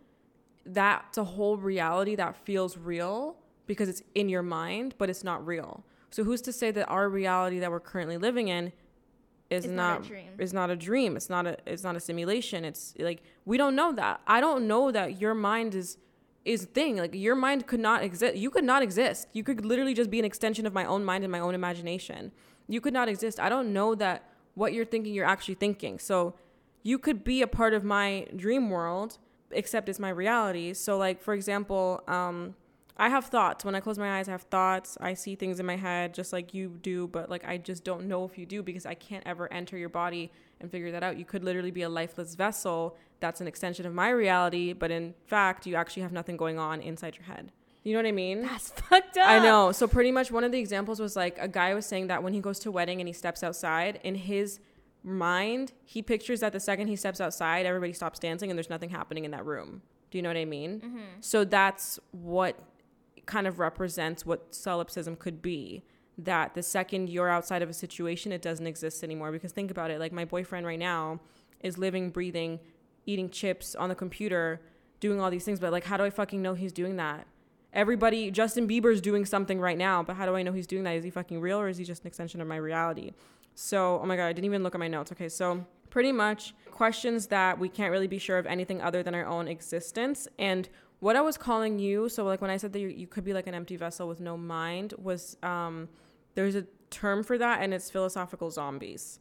[0.66, 5.46] that's a whole reality that feels real because it's in your mind, but it's not
[5.46, 5.84] real.
[6.10, 8.72] So who's to say that our reality that we're currently living in
[9.50, 11.16] is it's not, not is not a dream.
[11.16, 12.64] It's not a it's not a simulation.
[12.64, 14.20] It's like we don't know that.
[14.26, 15.96] I don't know that your mind is
[16.44, 16.96] is thing.
[16.96, 18.36] Like your mind could not exist.
[18.36, 19.28] You could not exist.
[19.32, 22.32] You could literally just be an extension of my own mind and my own imagination.
[22.68, 23.40] You could not exist.
[23.40, 25.98] I don't know that what you're thinking you're actually thinking.
[25.98, 26.34] So
[26.82, 29.18] you could be a part of my dream world,
[29.50, 30.72] except it's my reality.
[30.72, 32.54] So like for example, um,
[32.96, 33.64] I have thoughts.
[33.64, 34.98] When I close my eyes, I have thoughts.
[35.00, 38.06] I see things in my head just like you do, but like I just don't
[38.06, 41.18] know if you do because I can't ever enter your body and figure that out.
[41.18, 45.14] You could literally be a lifeless vessel that's an extension of my reality, but in
[45.26, 47.52] fact, you actually have nothing going on inside your head.
[47.82, 48.42] You know what I mean?
[48.42, 49.28] That's fucked up.
[49.28, 49.72] I know.
[49.72, 52.32] So pretty much one of the examples was like a guy was saying that when
[52.32, 54.60] he goes to a wedding and he steps outside, in his
[55.02, 58.90] mind, he pictures that the second he steps outside, everybody stops dancing and there's nothing
[58.90, 59.82] happening in that room.
[60.10, 60.80] Do you know what I mean?
[60.80, 60.98] Mm-hmm.
[61.20, 62.58] So that's what
[63.26, 65.84] kind of represents what solipsism could be.
[66.18, 69.32] That the second you're outside of a situation, it doesn't exist anymore.
[69.32, 71.20] Because think about it like my boyfriend right now
[71.60, 72.60] is living, breathing,
[73.06, 74.60] eating chips on the computer,
[75.00, 75.60] doing all these things.
[75.60, 77.26] But like, how do I fucking know he's doing that?
[77.72, 80.96] Everybody, Justin Bieber's doing something right now, but how do I know he's doing that?
[80.96, 83.12] Is he fucking real or is he just an extension of my reality?
[83.54, 85.12] So, oh my God, I didn't even look at my notes.
[85.12, 89.14] Okay, so pretty much questions that we can't really be sure of anything other than
[89.14, 90.26] our own existence.
[90.38, 90.68] And
[91.00, 93.32] what I was calling you, so like when I said that you, you could be
[93.32, 95.88] like an empty vessel with no mind, was um,
[96.34, 99.20] there's a term for that, and it's philosophical zombies.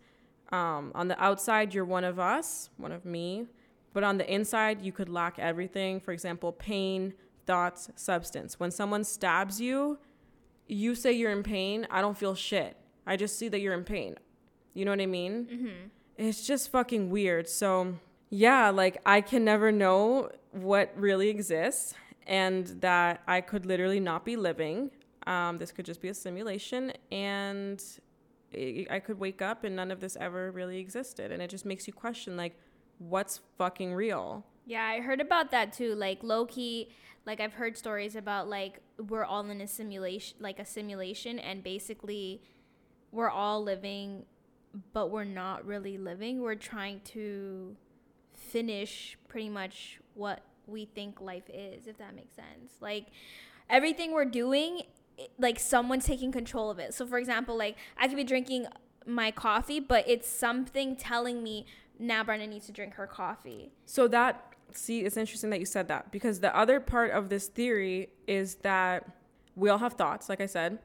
[0.52, 3.48] Um, on the outside, you're one of us, one of me,
[3.94, 6.00] but on the inside, you could lack everything.
[6.00, 7.14] For example, pain,
[7.46, 8.60] thoughts, substance.
[8.60, 9.98] When someone stabs you,
[10.68, 11.88] you say you're in pain.
[11.90, 12.78] I don't feel shit.
[13.08, 14.16] I just see that you're in pain.
[14.74, 15.48] You know what I mean?
[15.52, 15.88] Mm-hmm.
[16.18, 17.50] It's just fucking weird.
[17.50, 17.96] So,
[18.30, 21.96] yeah, like I can never know what really exists
[22.28, 24.92] and that I could literally not be living.
[25.26, 27.84] Um, this could just be a simulation and
[28.54, 31.32] I could wake up and none of this ever really existed.
[31.32, 32.56] And it just makes you question, like,
[33.00, 34.46] what's fucking real?
[34.66, 35.96] Yeah, I heard about that too.
[35.96, 36.90] Like low key,
[37.26, 41.64] like I've heard stories about like we're all in a simulation, like a simulation, and
[41.64, 42.44] basically
[43.12, 44.26] we're all living,
[44.94, 46.42] but we're not really living.
[46.42, 47.76] We're trying to
[48.36, 52.74] finish pretty much what we think life is, if that makes sense.
[52.80, 53.08] Like
[53.70, 54.84] everything we're doing,
[55.38, 56.94] like someone's taking control of it.
[56.94, 58.68] So, for example, like I could be drinking
[59.06, 61.66] my coffee, but it's something telling me
[62.00, 63.72] now Brenda needs to drink her coffee.
[63.86, 67.48] So that see, it's interesting that you said that because the other part of this
[67.48, 69.06] theory is that
[69.56, 70.80] we all have thoughts, like I said,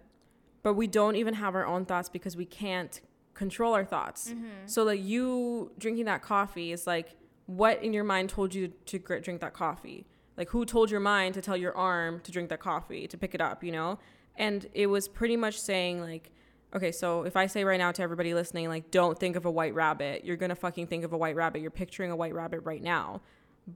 [0.62, 3.00] but we don't even have our own thoughts because we can't
[3.34, 4.30] control our thoughts.
[4.30, 4.66] Mm-hmm.
[4.66, 8.98] So like you drinking that coffee is like what in your mind told you to
[8.98, 10.06] drink that coffee?
[10.36, 13.34] Like who told your mind to tell your arm to drink that coffee, to pick
[13.34, 13.98] it up, you know?
[14.36, 16.32] And it was pretty much saying like
[16.74, 19.50] okay, so if I say right now to everybody listening, like, don't think of a
[19.50, 21.62] white rabbit, you're gonna fucking think of a white rabbit.
[21.62, 23.20] You're picturing a white rabbit right now.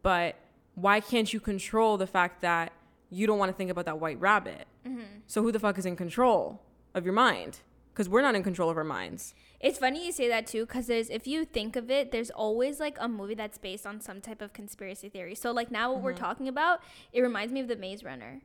[0.03, 0.37] But
[0.75, 2.73] why can't you control the fact that
[3.11, 4.67] you don't wanna think about that white rabbit?
[4.87, 5.21] Mm-hmm.
[5.27, 6.63] So who the fuck is in control
[6.95, 7.61] of your mind?
[7.93, 9.35] Because we're not in control of our minds.
[9.61, 12.79] It's funny you say that too, because there's if you think of it, there's always
[12.79, 15.35] like a movie that's based on some type of conspiracy theory.
[15.35, 16.05] So like now what mm-hmm.
[16.05, 16.81] we're talking about,
[17.13, 18.43] it reminds me of the Maze Runner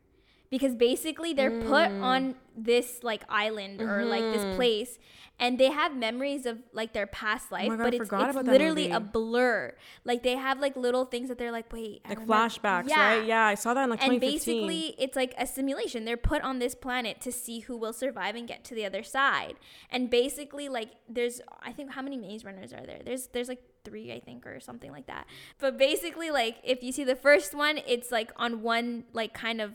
[0.54, 1.68] because basically they're mm.
[1.68, 3.90] put on this like island mm-hmm.
[3.90, 4.56] or like this mm-hmm.
[4.56, 5.00] place
[5.40, 8.92] and they have memories of like their past life oh God, but it's, it's literally
[8.92, 12.88] a blur like they have like little things that they're like wait I like flashbacks
[12.88, 13.16] yeah.
[13.16, 16.44] right yeah i saw that in like and basically it's like a simulation they're put
[16.44, 19.56] on this planet to see who will survive and get to the other side
[19.90, 23.64] and basically like there's i think how many maze runners are there there's there's like
[23.84, 25.28] three, I think, or something like that.
[25.60, 29.60] But basically, like if you see the first one, it's like on one like kind
[29.60, 29.74] of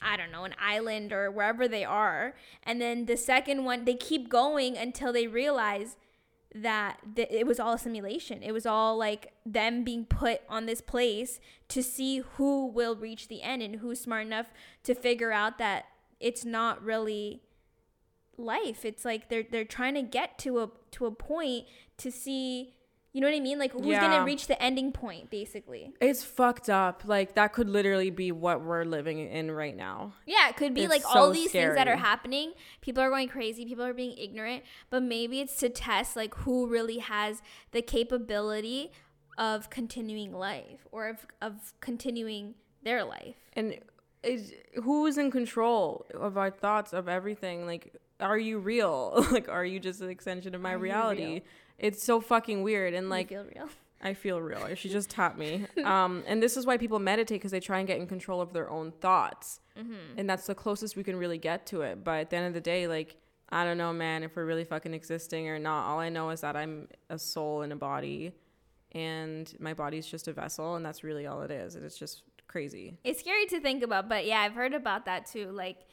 [0.00, 2.34] I don't know, an island or wherever they are.
[2.62, 5.96] And then the second one, they keep going until they realize
[6.54, 8.42] that th- it was all a simulation.
[8.42, 13.28] It was all like them being put on this place to see who will reach
[13.28, 14.46] the end and who's smart enough
[14.84, 15.86] to figure out that
[16.20, 17.42] it's not really
[18.36, 18.84] life.
[18.84, 21.66] It's like they're they're trying to get to a to a point
[21.98, 22.74] to see
[23.18, 23.58] you know what I mean?
[23.58, 24.00] Like who's yeah.
[24.00, 25.92] gonna reach the ending point, basically?
[26.00, 27.02] It's fucked up.
[27.04, 30.12] Like that could literally be what we're living in right now.
[30.24, 31.64] Yeah, it could be it's like so all these scary.
[31.64, 32.52] things that are happening.
[32.80, 33.66] People are going crazy.
[33.66, 34.62] People are being ignorant.
[34.88, 38.92] But maybe it's to test like who really has the capability
[39.36, 42.54] of continuing life or of of continuing
[42.84, 43.34] their life.
[43.54, 43.80] And
[44.22, 44.54] is
[44.84, 47.66] who's in control of our thoughts of everything?
[47.66, 49.26] Like, are you real?
[49.32, 51.42] like, are you just an extension of my are reality?
[51.78, 53.68] It's so fucking weird and like you feel real.
[54.00, 54.74] I feel real.
[54.74, 55.66] She just taught me.
[55.84, 58.52] Um, and this is why people meditate because they try and get in control of
[58.52, 60.18] their own thoughts, mm-hmm.
[60.18, 62.04] and that's the closest we can really get to it.
[62.04, 63.16] But at the end of the day, like
[63.50, 65.86] I don't know, man, if we're really fucking existing or not.
[65.86, 68.32] All I know is that I'm a soul in a body,
[68.92, 71.74] and my body's just a vessel, and that's really all it is.
[71.74, 72.98] And it's just crazy.
[73.04, 75.50] It's scary to think about, but yeah, I've heard about that too.
[75.50, 75.86] Like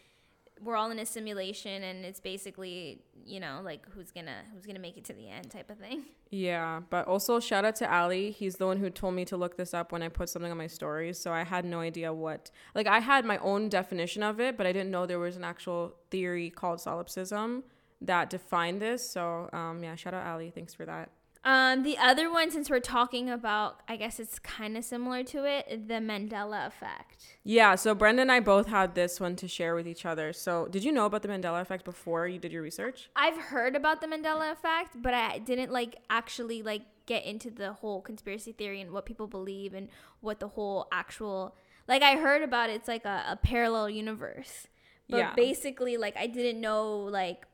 [0.61, 4.79] we're all in a simulation and it's basically you know like who's gonna who's gonna
[4.79, 6.05] make it to the end type of thing.
[6.31, 8.31] Yeah but also shout out to ali.
[8.31, 10.57] He's the one who told me to look this up when i put something on
[10.57, 14.41] my stories so i had no idea what like i had my own definition of
[14.41, 17.63] it but i didn't know there was an actual theory called solipsism
[18.01, 20.49] that defined this so um yeah shout out ali.
[20.49, 21.09] Thanks for that
[21.45, 25.45] Um, the other one, since we're talking about, I guess it's kind of similar to
[25.45, 27.37] it, the Mandela effect.
[27.43, 30.33] Yeah, so Brenda and I both had this one to share with each other.
[30.33, 33.09] So, did you know about the Mandela effect before you did your research?
[33.15, 37.73] I've heard about the Mandela effect, but I didn't like actually like get into the
[37.73, 39.89] whole conspiracy theory and what people believe and
[40.21, 41.55] what the whole actual
[41.87, 44.65] like I heard about it, it's like a, a parallel universe.
[45.07, 45.33] But Yeah.
[45.35, 47.45] basically like I didn't know like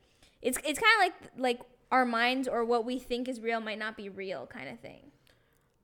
[0.42, 1.60] it's it's kind of like like
[1.92, 5.12] our minds or what we think is real might not be real kind of thing.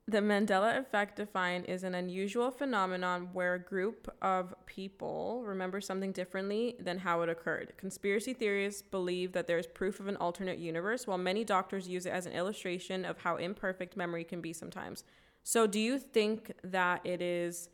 [0.08, 6.12] The Mandela effect defined is an unusual phenomenon where a group of people remember something
[6.12, 7.74] differently than how it occurred.
[7.76, 12.06] Conspiracy theorists believe that there is proof of an alternate universe, while many doctors use
[12.06, 15.04] it as an illustration of how imperfect memory can be sometimes.
[15.42, 17.68] So, do you think that it is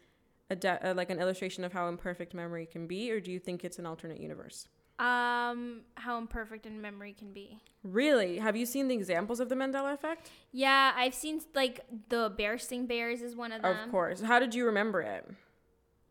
[0.50, 3.38] a de- uh, like an illustration of how imperfect memory can be, or do you
[3.38, 4.66] think it's an alternate universe?
[4.98, 7.58] Um how imperfect in memory can be.
[7.82, 8.38] Really?
[8.38, 10.30] Have you seen the examples of the Mandela effect?
[10.52, 13.76] Yeah, I've seen like the bear sting bears is one of them.
[13.76, 14.20] Of course.
[14.20, 15.28] How did you remember it?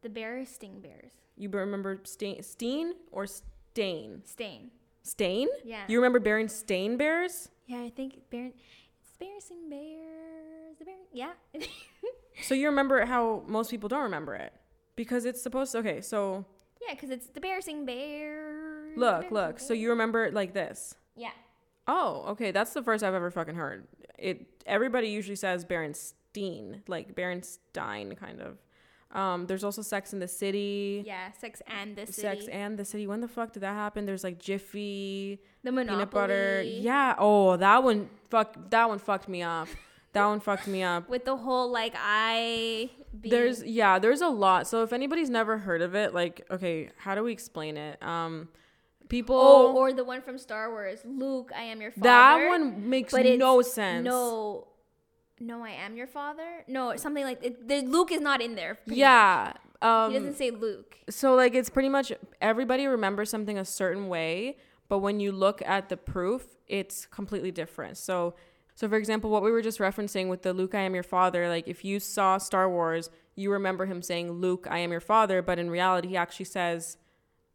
[0.01, 1.11] The bear sting bears.
[1.37, 4.21] You remember Stain, Steen or Stain?
[4.25, 4.69] Stain.
[5.01, 5.47] Stain?
[5.63, 5.83] Yeah.
[5.87, 7.49] You remember bearing Stain bears?
[7.67, 10.77] Yeah, I think bear it's bears and bears.
[10.79, 11.31] The bear yeah.
[12.43, 14.51] So you remember how most people don't remember it
[14.95, 15.77] because it's supposed to.
[15.79, 16.45] Okay, so
[16.85, 18.72] Yeah, because it's the bear sing bears.
[18.95, 19.59] Look, look.
[19.59, 20.95] So you remember it like this.
[21.15, 21.31] Yeah.
[21.87, 22.51] Oh, okay.
[22.51, 23.87] That's the first I've ever fucking heard.
[24.17, 24.63] It.
[24.65, 28.57] Everybody usually says Berenstein, like Berenstein, kind of.
[29.11, 31.03] Um, there's also Sex in the City.
[31.05, 32.21] Yeah, Sex and the City.
[32.21, 33.05] Sex and the City.
[33.05, 34.05] When the fuck did that happen?
[34.05, 35.97] There's like Jiffy, the Monopoly.
[35.97, 36.61] peanut butter.
[36.63, 37.15] Yeah.
[37.19, 38.09] Oh, that one.
[38.29, 38.71] Fuck.
[38.71, 39.67] That one fucked me up.
[40.13, 41.09] That one fucked me up.
[41.09, 42.89] With the whole like I.
[43.19, 44.67] Being, There's yeah, there's a lot.
[44.67, 48.01] So if anybody's never heard of it, like okay, how do we explain it?
[48.01, 48.49] Um,
[49.09, 49.35] people.
[49.37, 52.03] Oh, or the one from Star Wars, Luke, I am your father.
[52.03, 54.05] that one makes no sense.
[54.05, 54.67] No.
[55.39, 56.63] No, I am your father.
[56.67, 58.77] No, something like it, the, Luke is not in there.
[58.85, 59.53] Yeah.
[59.81, 60.97] Um, he doesn't say Luke.
[61.09, 64.55] so like it's pretty much everybody remembers something a certain way,
[64.87, 67.97] but when you look at the proof, it's completely different.
[67.97, 68.35] So
[68.75, 71.49] so for example, what we were just referencing with the Luke I am your father,
[71.49, 75.41] like if you saw Star Wars, you remember him saying Luke I am your father,
[75.41, 76.97] but in reality he actually says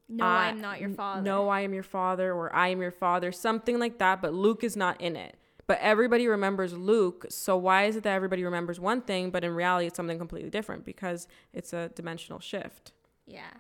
[0.09, 1.23] No, I- I'm not your father.
[1.23, 4.23] No, I am your father, or I am your father, something like that.
[4.23, 5.37] But Luke is not in it.
[5.67, 7.27] But everybody remembers Luke.
[7.29, 10.49] So why is it that everybody remembers one thing, but in reality it's something completely
[10.49, 10.87] different?
[10.87, 12.93] Because it's a dimensional shift.
[13.27, 13.51] Yeah.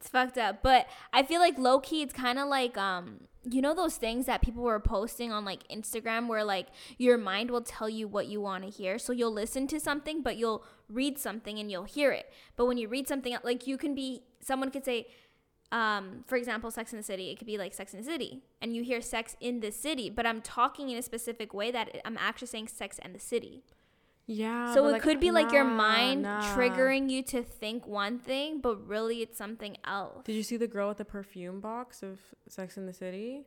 [0.00, 0.60] It's fucked up.
[0.62, 4.42] But I feel like low key it's kinda like um you know those things that
[4.42, 6.66] people were posting on like Instagram where like
[6.98, 8.98] your mind will tell you what you want to hear.
[8.98, 12.32] So you'll listen to something but you'll read something and you'll hear it.
[12.56, 15.06] But when you read something like you can be someone could say
[15.72, 18.42] um, for example, Sex in the City, it could be like Sex in the City,
[18.60, 22.00] and you hear Sex in the City, but I'm talking in a specific way that
[22.04, 23.62] I'm actually saying Sex and the City.
[24.26, 24.74] Yeah.
[24.74, 26.40] So it like, could be like your mind nah.
[26.54, 30.24] triggering you to think one thing, but really it's something else.
[30.24, 33.42] Did you see the girl with the perfume box of Sex in the City?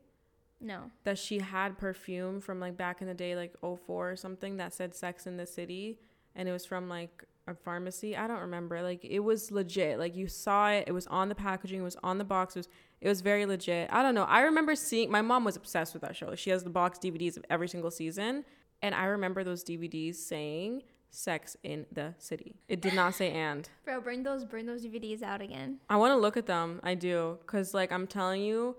[0.60, 0.92] No.
[1.06, 3.78] That she had perfume from like back in the day, like 04
[4.12, 6.00] or something, that said Sex in the City.
[6.36, 8.16] And it was from like a pharmacy.
[8.16, 8.82] I don't remember.
[8.82, 10.00] Like it was legit.
[10.00, 10.86] Like you saw it.
[10.88, 11.80] It was on the packaging.
[11.80, 12.56] It was on the box.
[12.56, 12.70] It was
[13.02, 13.90] it was very legit.
[13.92, 14.24] I don't know.
[14.24, 16.36] I remember seeing my mom was obsessed with that show.
[16.36, 18.46] She has the box DVDs of every single season.
[18.82, 22.56] And I remember those DVDs saying Sex in the City.
[22.68, 23.70] It did not say and.
[23.86, 25.80] Bro, bring those bring those DVDs out again.
[25.90, 26.80] I want to look at them.
[26.84, 28.76] I do, cause like I'm telling you,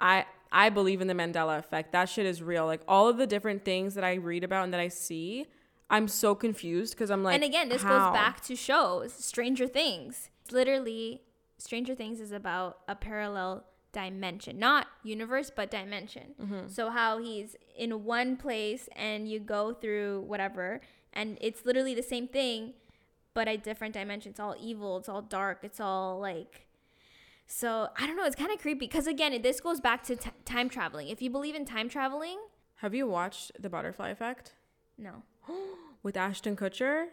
[0.00, 1.92] I I believe in the Mandela effect.
[1.92, 2.66] That shit is real.
[2.66, 5.46] Like all of the different things that I read about and that I see,
[5.88, 7.34] I'm so confused because I'm like.
[7.34, 7.88] and again, this how?
[7.88, 9.12] goes back to shows.
[9.12, 10.30] Stranger Things.
[10.44, 11.22] It's literally,
[11.58, 16.34] Stranger Things is about a parallel dimension, not universe, but dimension.
[16.40, 16.68] Mm-hmm.
[16.68, 20.80] So how he's in one place and you go through whatever,
[21.12, 22.74] and it's literally the same thing,
[23.32, 24.30] but a different dimension.
[24.30, 24.98] It's all evil.
[24.98, 25.60] It's all dark.
[25.62, 26.66] It's all like.
[27.46, 28.24] So I don't know.
[28.24, 31.08] It's kind of creepy because again, this goes back to t- time traveling.
[31.08, 32.38] If you believe in time traveling,
[32.76, 34.52] Have you watched The Butterfly Effect
[34.98, 35.22] no,
[36.02, 37.06] with Ashton Kutcher?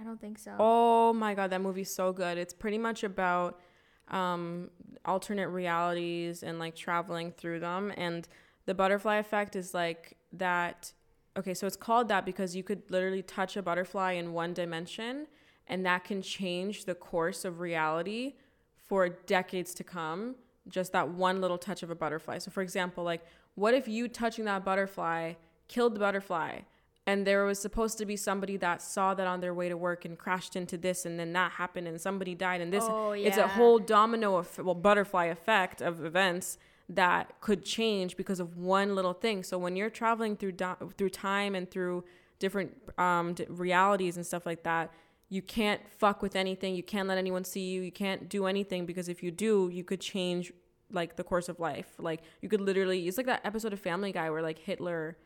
[0.00, 0.52] I don't think so.
[0.58, 2.38] Oh my god, that movie's so good.
[2.38, 3.60] It's pretty much about
[4.08, 4.70] um
[5.04, 8.28] alternate realities and like traveling through them and
[8.66, 10.92] the butterfly effect is like that
[11.36, 15.26] okay, so it's called that because you could literally touch a butterfly in one dimension
[15.66, 18.34] and that can change the course of reality
[18.76, 20.36] for decades to come.
[20.68, 22.38] Just that one little touch of a butterfly.
[22.38, 23.24] So for example, like
[23.54, 25.34] what if you touching that butterfly
[25.68, 26.60] killed the butterfly?
[27.06, 30.04] And there was supposed to be somebody that saw that on their way to work
[30.04, 33.36] and crashed into this and then that happened and somebody died and this Oh, it's
[33.36, 38.94] a whole domino of well butterfly effect of events that could change because of one
[38.94, 39.42] little thing.
[39.42, 42.04] So when you're traveling through di- through time and through
[42.38, 44.92] different um, d- realities and stuff like that,
[45.30, 46.74] you can't fuck with anything.
[46.74, 47.80] You can't let anyone see you.
[47.80, 50.52] You can't do anything because if you do, you could change
[50.90, 51.90] like the course of life.
[51.98, 53.08] Like you could literally.
[53.08, 55.16] It's like that episode of Family Guy where like Hitler.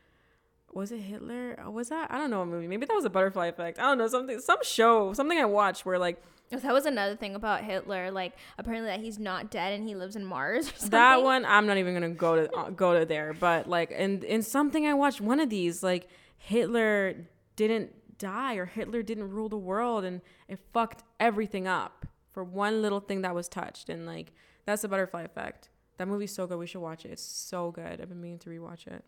[0.73, 1.57] Was it Hitler?
[1.69, 2.11] Was that?
[2.11, 2.67] I don't know a movie.
[2.67, 3.79] Maybe that was a butterfly effect.
[3.79, 4.39] I don't know something.
[4.39, 8.11] Some show, something I watched where like that was another thing about Hitler.
[8.11, 10.71] Like apparently that he's not dead and he lives in Mars.
[10.89, 13.33] That one I'm not even gonna go to uh, go to there.
[13.33, 16.07] But like in in something I watched, one of these like
[16.37, 17.15] Hitler
[17.55, 22.81] didn't die or Hitler didn't rule the world and it fucked everything up for one
[22.81, 23.89] little thing that was touched.
[23.89, 24.33] And like
[24.65, 25.69] that's the butterfly effect.
[25.97, 26.57] That movie's so good.
[26.57, 27.11] We should watch it.
[27.11, 27.99] It's so good.
[28.01, 29.03] I've been meaning to rewatch it.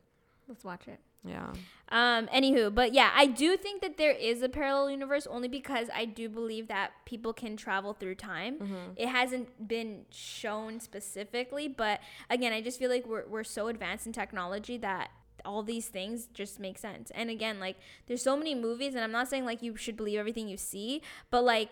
[0.52, 1.00] Let's watch it.
[1.24, 1.54] Yeah.
[1.88, 5.88] Um, anywho, but yeah, I do think that there is a parallel universe only because
[5.96, 8.56] I do believe that people can travel through time.
[8.56, 8.92] Mm-hmm.
[8.98, 14.06] It hasn't been shown specifically, but again, I just feel like we're, we're so advanced
[14.06, 15.12] in technology that
[15.46, 17.12] all these things just make sense.
[17.16, 17.78] And again, like
[18.08, 21.02] there's so many movies, and I'm not saying like you should believe everything you see,
[21.30, 21.70] but like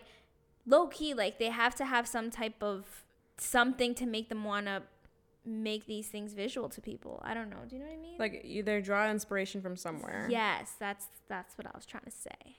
[0.64, 3.04] low key, like they have to have some type of
[3.36, 4.84] something to make them want to
[5.44, 7.20] make these things visual to people.
[7.24, 7.56] I don't know.
[7.68, 8.16] Do you know what I mean?
[8.18, 10.26] Like either draw inspiration from somewhere.
[10.30, 12.56] Yes, that's that's what I was trying to say.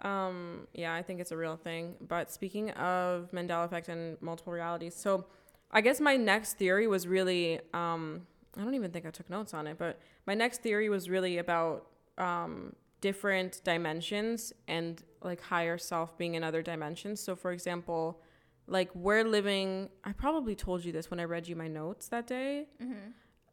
[0.00, 1.94] Um, yeah, I think it's a real thing.
[2.06, 5.26] But speaking of Mandela effect and multiple realities, so
[5.70, 8.26] I guess my next theory was really um,
[8.56, 11.38] I don't even think I took notes on it, but my next theory was really
[11.38, 11.86] about
[12.18, 17.20] um, different dimensions and like higher self being in other dimensions.
[17.20, 18.20] So, for example,
[18.66, 22.26] like we're living, I probably told you this when I read you my notes that
[22.26, 22.68] day.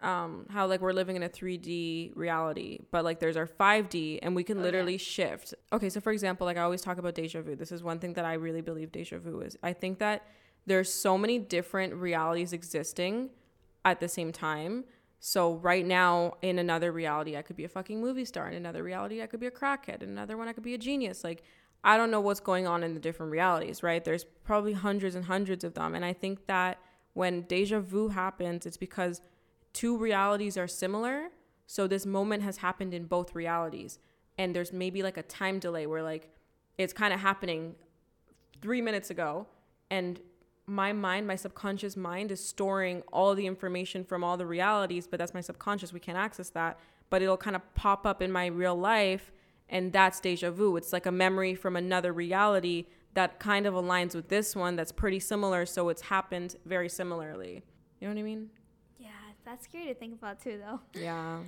[0.01, 4.33] Um, how like we're living in a 3D reality, but like there's our 5D and
[4.33, 5.53] we can Oh, literally shift.
[5.73, 7.55] Okay, so for example, like I always talk about deja vu.
[7.57, 9.57] This is one thing that I really believe deja vu is.
[9.61, 10.25] I think that
[10.65, 13.29] there's so many different realities existing
[13.83, 14.85] at the same time.
[15.19, 18.47] So right now in another reality I could be a fucking movie star.
[18.47, 20.01] In another reality I could be a crackhead.
[20.01, 21.25] In another one I could be a genius.
[21.25, 21.43] Like
[21.83, 24.03] I don't know what's going on in the different realities, right?
[24.03, 25.95] There's probably hundreds and hundreds of them.
[25.95, 26.79] And I think that
[27.13, 29.21] when deja vu happens, it's because
[29.73, 31.29] two realities are similar.
[31.67, 33.99] So this moment has happened in both realities.
[34.37, 36.29] And there's maybe like a time delay where like
[36.77, 37.75] it's kind of happening
[38.61, 39.47] three minutes ago.
[39.89, 40.19] And
[40.65, 45.17] my mind, my subconscious mind is storing all the information from all the realities, but
[45.17, 45.91] that's my subconscious.
[45.91, 46.79] We can't access that.
[47.09, 49.31] But it'll kind of pop up in my real life.
[49.69, 50.75] And that's deja vu.
[50.77, 54.91] It's like a memory from another reality that kind of aligns with this one that's
[54.91, 55.65] pretty similar.
[55.65, 57.63] So it's happened very similarly.
[57.99, 58.49] You know what I mean?
[58.97, 59.09] Yeah,
[59.45, 60.79] that's scary to think about too, though.
[60.99, 61.39] Yeah.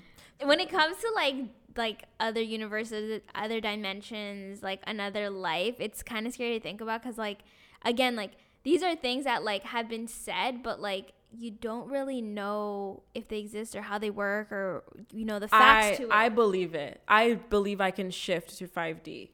[0.44, 1.36] When it comes to like
[1.78, 7.04] like other universes, other dimensions, like another life, it's kind of scary to think about
[7.04, 7.40] because like
[7.84, 8.32] again, like
[8.64, 13.28] these are things that like have been said, but like you don't really know if
[13.28, 16.12] they exist or how they work or you know the facts I, to it.
[16.12, 17.02] I believe it.
[17.08, 19.30] I believe I can shift to 5D.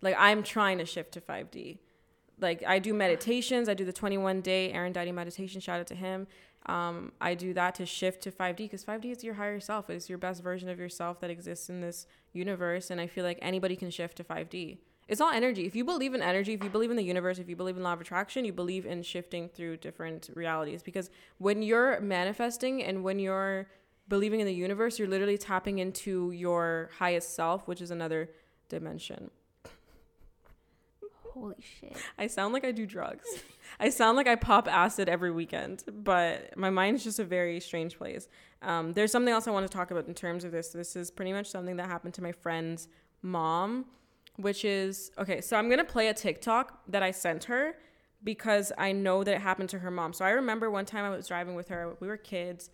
[0.00, 1.78] Like I'm trying to shift to 5D.
[2.40, 3.68] Like I do meditations.
[3.68, 5.60] I do the 21 day Aaron Doughty meditation.
[5.60, 6.26] Shout out to him.
[6.66, 9.90] Um, I do that to shift to 5D because 5D is your higher self.
[9.90, 12.90] It's your best version of yourself that exists in this universe.
[12.90, 14.78] And I feel like anybody can shift to 5D.
[15.08, 15.66] It's all energy.
[15.66, 17.82] If you believe in energy, if you believe in the universe, if you believe in
[17.82, 20.82] law of attraction, you believe in shifting through different realities.
[20.82, 23.68] Because when you're manifesting and when you're
[24.08, 28.30] believing in the universe, you're literally tapping into your highest self, which is another
[28.68, 29.30] dimension.
[31.32, 31.96] Holy shit!
[32.18, 33.26] I sound like I do drugs.
[33.80, 37.96] I sound like I pop acid every weekend, but my mind's just a very strange
[37.96, 38.28] place.
[38.60, 40.68] Um, there's something else I want to talk about in terms of this.
[40.68, 42.88] This is pretty much something that happened to my friend's
[43.22, 43.86] mom,
[44.36, 45.40] which is okay.
[45.40, 47.74] So I'm gonna play a TikTok that I sent her
[48.24, 50.12] because I know that it happened to her mom.
[50.12, 51.96] So I remember one time I was driving with her.
[52.00, 52.70] We were kids,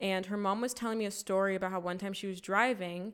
[0.00, 3.12] and her mom was telling me a story about how one time she was driving,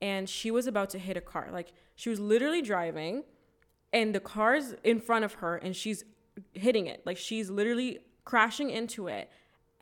[0.00, 1.48] and she was about to hit a car.
[1.52, 3.24] Like she was literally driving
[3.92, 6.04] and the car's in front of her and she's
[6.52, 9.30] hitting it like she's literally crashing into it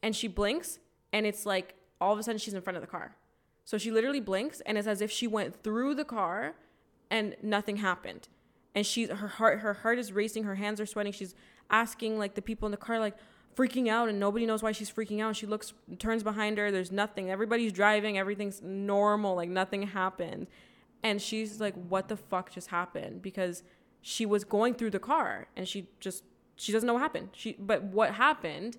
[0.02, 0.78] and she blinks
[1.12, 3.14] and it's like all of a sudden she's in front of the car
[3.64, 6.54] so she literally blinks and it's as if she went through the car
[7.10, 8.28] and nothing happened.
[8.74, 11.12] And she's her heart her heart is racing her hands are sweating.
[11.12, 11.34] She's
[11.70, 13.16] asking like the people in the car like
[13.56, 15.36] freaking out and nobody knows why she's freaking out.
[15.36, 17.30] She looks turns behind her there's nothing.
[17.30, 20.46] Everybody's driving everything's normal like nothing happened.
[21.02, 23.22] And she's like what the fuck just happened?
[23.22, 23.62] Because
[24.00, 26.24] she was going through the car and she just
[26.56, 27.30] she doesn't know what happened.
[27.32, 28.76] She but what happened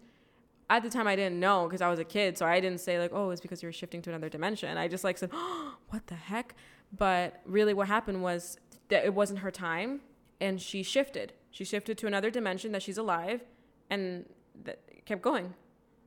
[0.69, 2.99] at the time i didn't know because i was a kid so i didn't say
[2.99, 4.77] like oh it's because you're shifting to another dimension.
[4.77, 6.55] I just like said oh, what the heck
[6.91, 8.57] but really what happened was
[8.89, 10.01] that it wasn't her time
[10.41, 13.41] and she shifted she shifted to another dimension that she's alive
[13.89, 14.25] and
[14.63, 15.53] that kept going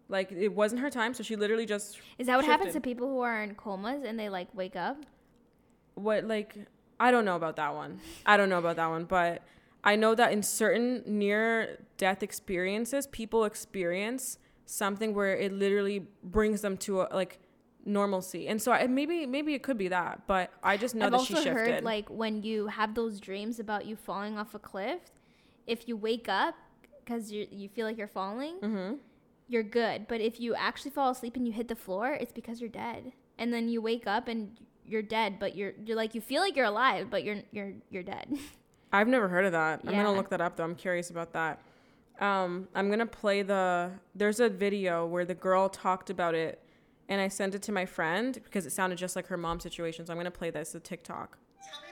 [0.09, 3.09] Like it wasn't her time, so she literally just Is that what happens to people
[3.09, 4.99] who are in comas and they like wake up?
[5.95, 6.57] what like
[7.01, 8.01] I don't know about that one.
[8.25, 9.43] I don't know about that one, but
[9.83, 16.61] I know that in certain near death experiences, people experience something where it literally brings
[16.61, 17.41] them to a, like
[17.85, 18.49] normalcy.
[18.49, 21.19] And so I, maybe maybe it could be that, but I just know I've that
[21.19, 21.53] also she shifted.
[21.53, 25.01] heard like when you have those dreams about you falling off a cliff,
[25.67, 26.55] if you wake up
[27.05, 28.95] because you you feel like you're falling, mm-hmm.
[29.49, 30.07] you're good.
[30.09, 33.13] But if you actually fall asleep and you hit the floor, it's because you're dead.
[33.39, 36.57] And then you wake up and you're dead, but you're you're like you feel like
[36.57, 38.39] you're alive, but you're you're you're dead.
[38.93, 39.81] I've never heard of that.
[39.87, 40.65] I'm gonna look that up though.
[40.65, 41.61] I'm curious about that.
[42.21, 43.91] Um, I'm gonna play the.
[44.15, 46.63] There's a video where the girl talked about it,
[47.09, 50.07] and I sent it to my friend because it sounded just like her mom's situation.
[50.07, 50.73] So I'm gonna play this.
[50.73, 51.39] The TikTok.
[51.63, 51.92] Tell me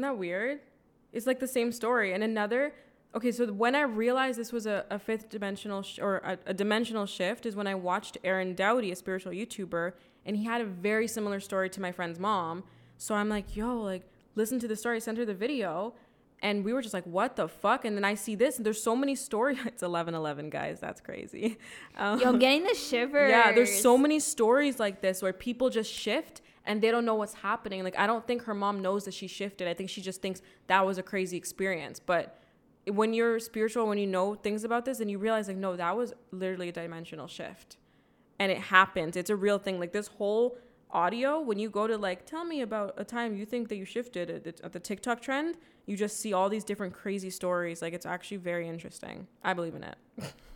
[0.00, 0.60] Isn't that weird?
[1.12, 2.14] It's like the same story.
[2.14, 2.72] And another.
[3.14, 6.54] Okay, so when I realized this was a, a fifth dimensional sh- or a, a
[6.54, 9.92] dimensional shift is when I watched Aaron Doughty, a spiritual YouTuber,
[10.24, 12.64] and he had a very similar story to my friend's mom.
[12.96, 14.04] So I'm like, yo, like,
[14.36, 14.96] listen to the story.
[14.96, 15.92] I sent her the video,
[16.40, 17.84] and we were just like, what the fuck?
[17.84, 19.58] And then I see this, and there's so many stories.
[19.66, 20.80] It's 11:11, guys.
[20.80, 21.58] That's crazy.
[21.98, 23.28] Um, Yo, I'm getting the shivers.
[23.30, 27.14] yeah, there's so many stories like this where people just shift and they don't know
[27.14, 27.82] what's happening.
[27.82, 29.68] Like I don't think her mom knows that she shifted.
[29.68, 32.00] I think she just thinks that was a crazy experience.
[32.00, 32.38] But
[32.86, 35.96] when you're spiritual, when you know things about this, and you realize like no, that
[35.96, 37.76] was literally a dimensional shift,
[38.38, 39.16] and it happens.
[39.16, 39.78] It's a real thing.
[39.78, 40.58] Like this whole
[40.92, 43.84] audio, when you go to like tell me about a time you think that you
[43.84, 45.56] shifted at the, at the TikTok trend,
[45.86, 47.82] you just see all these different crazy stories.
[47.82, 49.26] Like it's actually very interesting.
[49.42, 49.96] I believe in it.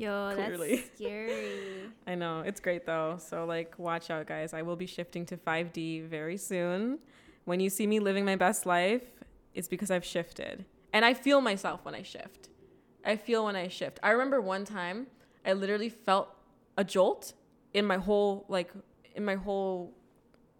[0.00, 0.76] Yo, Clearly.
[0.76, 1.82] that's scary.
[2.06, 2.40] I know.
[2.40, 3.18] It's great though.
[3.18, 4.54] So like watch out guys.
[4.54, 7.00] I will be shifting to 5D very soon.
[7.44, 9.02] When you see me living my best life,
[9.54, 10.64] it's because I've shifted.
[10.94, 12.48] And I feel myself when I shift.
[13.04, 14.00] I feel when I shift.
[14.02, 15.06] I remember one time
[15.44, 16.30] I literally felt
[16.78, 17.34] a jolt
[17.74, 18.72] in my whole like
[19.14, 19.92] in my whole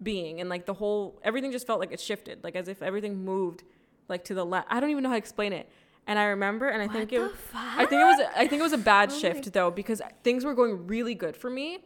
[0.02, 3.24] being and like the whole everything just felt like it shifted, like as if everything
[3.24, 3.62] moved
[4.06, 4.66] like to the left.
[4.70, 5.66] I don't even know how to explain it.
[6.06, 7.60] And I remember and I What think it fuck?
[7.62, 10.44] I think it was I think it was a bad Oh shift though because things
[10.44, 11.78] were going really good for me.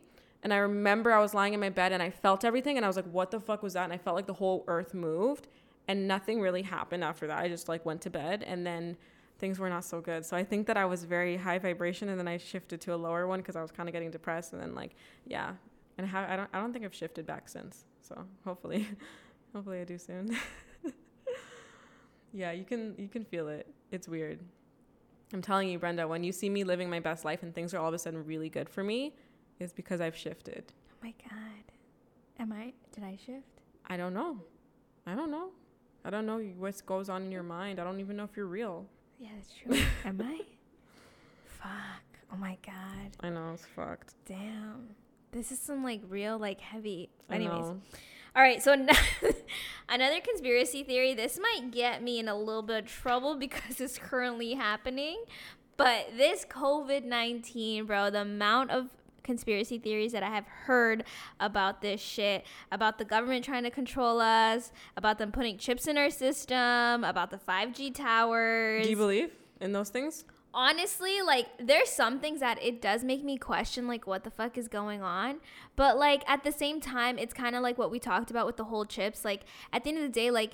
[0.43, 2.89] And I remember I was lying in my bed and I felt everything and I
[2.89, 3.85] was like, what the fuck was that?
[3.85, 5.49] And I felt like the whole earth moved
[5.89, 7.39] and nothing really happened after that.
[7.39, 8.97] I just like went to bed and then
[9.39, 10.25] things were not so good.
[10.25, 12.97] So I think that I was very high vibration and then I shifted to a
[12.97, 14.95] lower one because I was kind of getting depressed and then like,
[15.27, 15.53] yeah.
[15.99, 17.85] And how, I don't I don't think I've shifted back since.
[18.03, 18.87] So hopefully
[19.55, 20.37] hopefully I do soon.
[22.35, 23.67] yeah, you can you can feel it.
[23.93, 24.41] It's weird.
[25.33, 27.79] I'm telling you, Brenda, when you see me living my best life and things are
[27.79, 29.15] all of a sudden really good for me,
[29.61, 30.73] it's because I've shifted.
[30.91, 31.65] Oh my god.
[32.39, 32.73] Am I?
[32.93, 33.63] Did I shift?
[33.87, 34.41] I don't know.
[35.07, 35.51] I don't know.
[36.05, 37.79] I don't know what goes on in your mind.
[37.79, 38.87] I don't even know if you're real.
[39.19, 39.87] Yeah, that's true.
[40.05, 40.41] Am I?
[41.47, 42.19] Fuck.
[42.33, 43.17] Oh my god.
[43.21, 44.15] I know it's fucked.
[44.27, 44.89] Damn.
[45.31, 47.11] This is some like real like heavy.
[47.31, 47.77] Anyways.
[48.37, 48.73] All right, so
[49.89, 51.15] another conspiracy theory.
[51.15, 55.23] This might get me in a little bit of trouble because it's currently happening.
[55.77, 58.91] But this COVID 19, bro, the amount of
[59.23, 61.05] conspiracy theories that I have heard
[61.39, 65.97] about this shit, about the government trying to control us, about them putting chips in
[65.97, 69.31] our system, about the 5G towers Do you believe
[69.61, 70.25] in those things?
[70.55, 74.57] Honestly like there's some things that it does make me question like what the fuck
[74.57, 75.41] is going on
[75.77, 78.57] but like at the same time it's kind of like what we talked about with
[78.57, 79.43] the whole chips like
[79.73, 80.53] at the end of the day like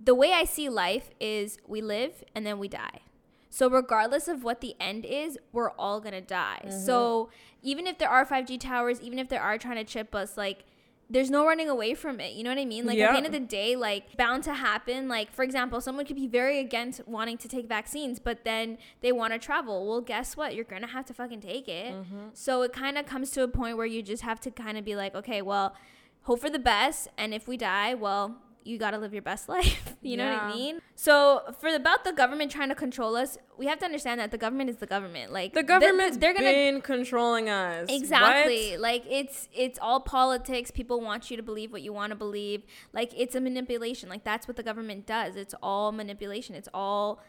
[0.00, 3.00] the way i see life is we live and then we die.
[3.48, 6.68] So regardless of what the end is we're all gonna die.
[6.68, 7.68] So mm-hmm.
[7.68, 10.64] even if there are 5g towers even if they are trying to chip us like
[11.08, 12.32] there's no running away from it.
[12.32, 12.84] You know what I mean?
[12.84, 15.08] Like at the end of the day, like bound to happen.
[15.08, 19.12] Like for example, someone could be very against wanting to take vaccines, but then they
[19.12, 19.86] want to travel.
[19.86, 20.54] Well, guess what?
[20.54, 21.94] You're gonna have to fucking take it.
[21.94, 22.28] Mm-hmm.
[22.32, 24.84] So it kind of comes to a point where you just have to kind of
[24.84, 25.74] be like, okay, well,
[26.22, 27.08] hope for the best.
[27.16, 28.36] And if we die, well,
[28.66, 29.96] you got to live your best life.
[30.02, 30.80] you know what I mean?
[30.94, 34.38] So, for about the government trying to control us, we have to understand that the
[34.38, 35.32] government is the government.
[35.32, 37.88] Like The th- government's they're gonna been controlling us.
[37.90, 38.72] Exactly.
[38.72, 38.80] What?
[38.80, 40.70] Like it's it's all politics.
[40.70, 42.64] People want you to believe what you want to believe.
[42.92, 44.08] Like it's a manipulation.
[44.08, 45.36] Like that's what the government does.
[45.36, 46.54] It's all manipulation.
[46.54, 47.20] It's all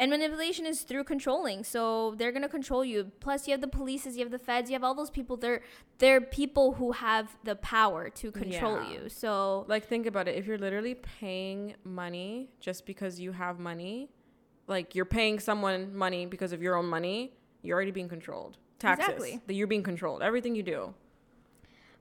[0.00, 1.64] and manipulation is through controlling.
[1.64, 3.10] So they're gonna control you.
[3.20, 5.36] Plus you have the polices, you have the feds, you have all those people.
[5.36, 5.60] They're
[5.98, 8.90] they're people who have the power to control Yeah.
[8.92, 9.08] you.
[9.08, 10.36] So Like think about it.
[10.36, 14.08] If you're literally paying money just because you have money,
[14.68, 17.32] like you're paying someone money because of your own money,
[17.62, 18.56] you're already being controlled.
[18.78, 19.06] Taxes.
[19.08, 19.40] Exactly.
[19.48, 20.22] That you're being controlled.
[20.22, 20.94] Everything you do.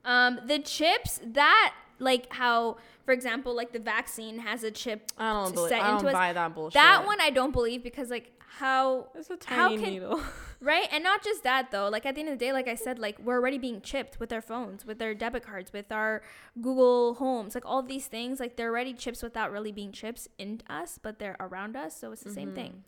[0.05, 5.31] um the chips that like how for example like the vaccine has a chip I
[5.31, 6.13] don't, believe, set I don't into us.
[6.13, 6.73] buy that bullshit.
[6.73, 10.21] that one I don't believe because like how It's a how can- needle.
[10.59, 10.87] Right?
[10.91, 11.87] And not just that though.
[11.87, 14.19] Like at the end of the day, like I said, like we're already being chipped
[14.19, 16.23] with our phones, with our debit cards, with our
[16.59, 20.61] Google Homes, like all these things, like they're already chips without really being chips in
[20.67, 22.55] us, but they're around us, so it's the same mm-hmm.
[22.55, 22.83] thing.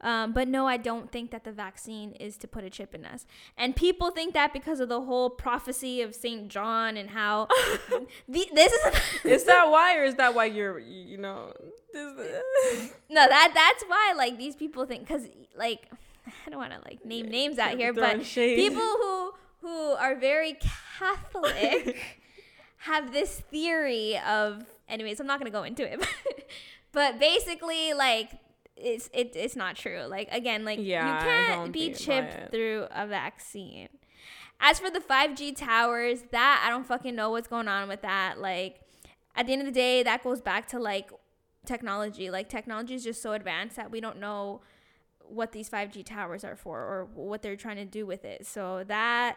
[0.00, 3.04] Um, but no, I don't think that the vaccine is to put a chip in
[3.04, 3.26] us.
[3.56, 7.48] And people think that because of the whole prophecy of Saint John and how
[8.28, 8.94] the, this is
[9.24, 11.52] is that why or is that why you're you know
[11.92, 12.12] this,
[13.10, 15.90] no that that's why like these people think because like
[16.46, 18.56] I don't want to like name names out here, but shade.
[18.56, 19.32] people who
[19.62, 20.56] who are very
[20.98, 21.98] Catholic
[22.78, 24.64] have this theory of.
[24.88, 26.06] Anyways, I'm not gonna go into it,
[26.92, 28.30] but basically, like
[28.80, 30.02] it's it, it's not true.
[30.08, 33.88] Like again, like Yeah, you can't be chipped through a vaccine.
[34.60, 38.40] As for the 5G towers, that I don't fucking know what's going on with that.
[38.40, 38.80] Like
[39.36, 41.10] at the end of the day, that goes back to like
[41.64, 42.30] technology.
[42.30, 44.62] Like technology is just so advanced that we don't know
[45.20, 48.46] what these 5G towers are for or what they're trying to do with it.
[48.46, 49.36] So that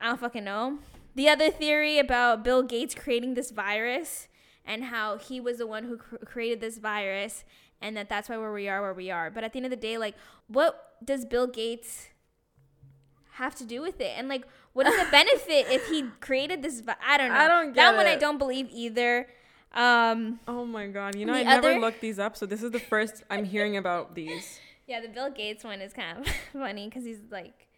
[0.00, 0.78] I don't fucking know.
[1.14, 4.26] The other theory about Bill Gates creating this virus
[4.64, 7.44] and how he was the one who cr- created this virus
[7.84, 9.30] and that that's why where we are where we are.
[9.30, 10.16] But at the end of the day, like
[10.48, 12.08] what does Bill Gates
[13.32, 14.14] have to do with it?
[14.16, 17.34] And like what is the benefit if he created this I don't know.
[17.34, 19.28] I don't that get one I don't believe either.
[19.72, 22.78] Um oh my god you know i never looked these up so this is the
[22.78, 27.04] first i'm hearing about these Yeah, the Bill Gates one is kind of funny because
[27.04, 27.68] he's like,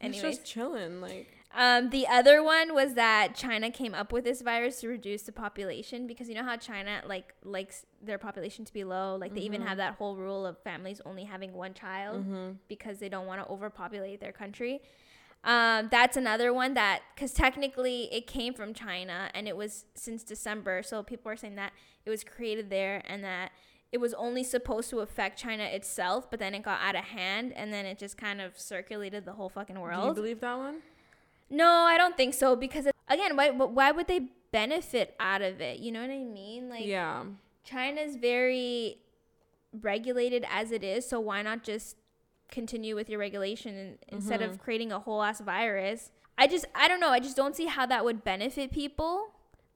[0.00, 0.22] anyways.
[0.22, 4.80] just chilling like Um, the other one was that China came up with this virus
[4.80, 8.84] to reduce the population because you know how China like likes their population to be
[8.84, 9.16] low.
[9.16, 12.24] Like they even have that whole rule of families only having one child
[12.68, 14.80] because they don't want to overpopulate their country.
[15.42, 20.22] Um, that's another one that because technically it came from China and it was since
[20.22, 21.72] December, so people are saying that
[22.06, 23.50] it was created there and that
[23.90, 27.52] it was only supposed to affect China itself, but then it got out of hand
[27.56, 30.02] and then it just kind of circulated the whole fucking world.
[30.02, 30.76] do you believe that one
[31.50, 35.78] No, I don't think so because again, why why would they benefit out of it?
[35.78, 36.68] You know what I mean?
[36.68, 37.24] Like yeah
[37.64, 38.98] China's very
[39.72, 41.96] regulated as it is, so why not just
[42.50, 44.50] continue with your regulation instead Mm-hmm.
[44.52, 46.10] of creating a whole ass virus?
[46.36, 47.10] I just I don't know.
[47.10, 49.28] I just don't see how that would benefit people.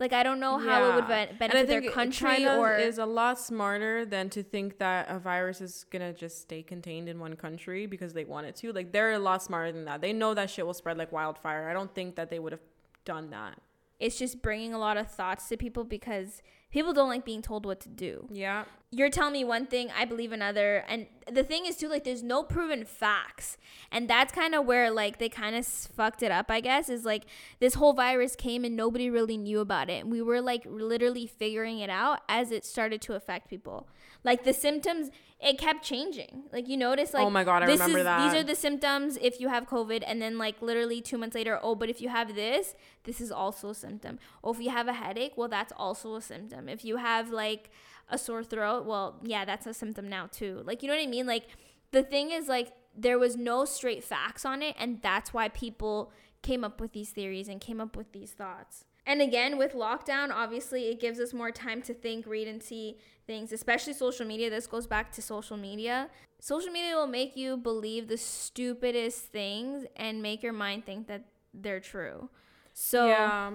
[0.02, 1.26] Like I don't know how it would Yeah.
[1.26, 4.78] ben- And I benefit their country China or is a lot smarter than to think
[4.78, 8.54] that a virus is gonna just stay contained in one country because they want it
[8.56, 8.72] to.
[8.72, 10.00] Like they're a lot smarter than that.
[10.00, 11.68] They know that shit will spread like wildfire.
[11.70, 12.66] I don't think that they would have
[13.04, 13.54] done that.
[14.00, 16.42] it's just bringing a lot of thoughts to people because
[16.72, 18.26] people don't like being told what to do.
[18.30, 18.64] Yeah.
[18.90, 20.84] you're telling me one thing, I believe another.
[20.88, 23.56] And the thing is too, like, there's no proven facts,
[23.90, 26.50] and that's kind of where like they kind of fucked it up.
[26.50, 27.24] I guess is like
[27.60, 30.02] this whole virus came and nobody really knew about it.
[30.02, 33.88] And We were like literally figuring it out as it started to affect people.
[34.24, 35.10] Like the symptoms,
[35.40, 36.44] it kept changing.
[36.52, 38.22] Like you notice, like Oh my God, I remember is, that.
[38.22, 41.58] These are the symptoms if you have COVID, and then like literally two months later,
[41.62, 44.18] oh, but if you have this, this is also a symptom.
[44.42, 46.68] Or if you have a headache, well, that's also a symptom.
[46.68, 47.70] If you have like
[48.08, 50.62] a sore throat, well, yeah, that's a symptom now too.
[50.64, 51.26] Like you know what I mean?
[51.26, 51.46] Like
[51.90, 56.12] the thing is, like there was no straight facts on it, and that's why people
[56.42, 58.84] came up with these theories and came up with these thoughts.
[59.06, 62.98] And again, with lockdown, obviously it gives us more time to think, read, and see
[63.26, 64.48] things, especially social media.
[64.48, 66.08] This goes back to social media.
[66.40, 71.24] Social media will make you believe the stupidest things and make your mind think that
[71.52, 72.30] they're true.
[72.72, 73.50] So yeah.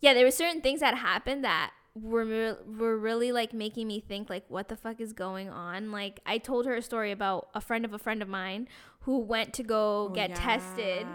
[0.00, 4.30] yeah, there were certain things that happened that were were really like making me think
[4.30, 5.90] like what the fuck is going on.
[5.90, 8.68] Like I told her a story about a friend of a friend of mine
[9.00, 11.06] who went to go Oh, get tested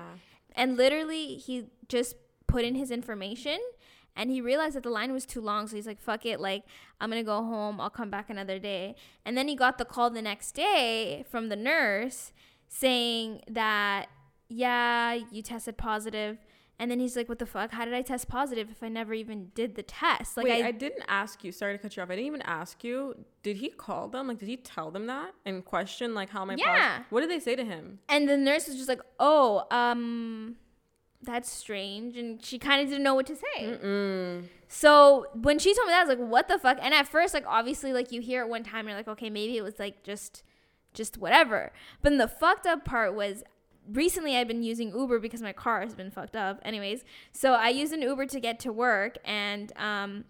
[0.55, 2.16] and literally he just
[2.47, 3.59] put in his information
[4.15, 6.63] and he realized that the line was too long so he's like fuck it like
[7.01, 10.09] i'm gonna go home i'll come back another day and then he got the call
[10.09, 12.31] the next day from the nurse
[12.67, 14.07] saying that
[14.49, 16.37] yeah you tested positive
[16.79, 17.71] And then he's like, "What the fuck?
[17.71, 20.69] How did I test positive if I never even did the test?" Like Wait, I,
[20.69, 21.51] I, didn't ask you.
[21.51, 22.09] Sorry to cut you off.
[22.09, 23.15] I didn't even ask you.
[23.43, 24.27] Did he call them?
[24.27, 26.55] Like, did he tell them that and question like how am I?
[26.55, 26.65] Yeah.
[26.65, 27.11] positive?
[27.11, 27.99] What did they say to him?
[28.09, 30.55] and the nurse was just like, "Oh, um,
[31.26, 33.78] that's strange," and she kind of didn't know what to say.
[33.84, 34.47] Mm.
[34.67, 37.34] So when she told me that, I was like, "What the fuck?" And at first,
[37.34, 39.80] like obviously, like you hear it one time, and you're like, "Okay, maybe it was
[39.80, 40.43] like just,
[40.93, 41.71] just whatever."
[42.01, 43.43] But then the fucked up part was,
[43.91, 46.59] recently I've been using Uber because my car has been fucked up.
[46.63, 50.26] Anyways, so I used an Uber to get to work, and um,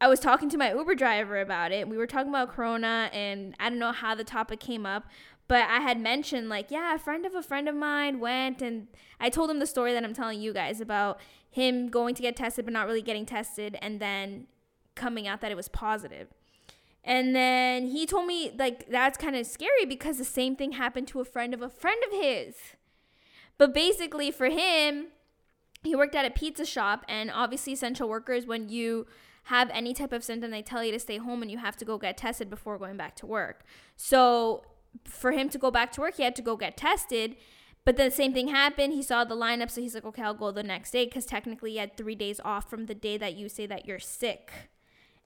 [0.00, 1.88] I was talking to my Uber driver about it.
[1.88, 5.04] We were talking about Corona, and I don't know how the topic came up,
[5.46, 8.88] but I had mentioned like, yeah, a friend of a friend of mine went, and
[9.20, 11.20] I told him the story that I'm telling you guys about
[11.50, 14.46] him going to get tested but not really getting tested, and then
[14.94, 16.28] coming out that it was positive.
[17.04, 21.08] And then he told me like that's kind of scary because the same thing happened
[21.08, 22.54] to a friend of a friend of his.
[23.58, 25.08] But basically for him,
[25.82, 29.06] he worked at a pizza shop and obviously essential workers when you
[29.44, 31.84] have any type of symptom they tell you to stay home and you have to
[31.84, 33.64] go get tested before going back to work.
[33.96, 34.62] So
[35.04, 37.36] for him to go back to work, he had to go get tested.
[37.84, 38.94] But then the same thing happened.
[38.94, 41.72] He saw the lineup, so he's like, okay, I'll go the next day because technically
[41.72, 44.50] he had three days off from the day that you say that you're sick.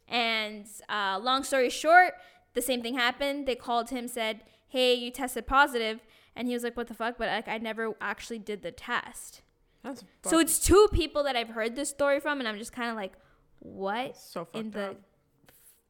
[0.09, 2.15] And uh, long story short,
[2.55, 3.47] the same thing happened.
[3.47, 6.01] They called him, said, "Hey, you tested positive,"
[6.35, 9.43] and he was like, "What the fuck?" But like, I never actually did the test.
[9.85, 12.91] That's So it's two people that I've heard this story from, and I'm just kind
[12.91, 13.13] of like,
[13.61, 14.97] "What?" so fucked in the up.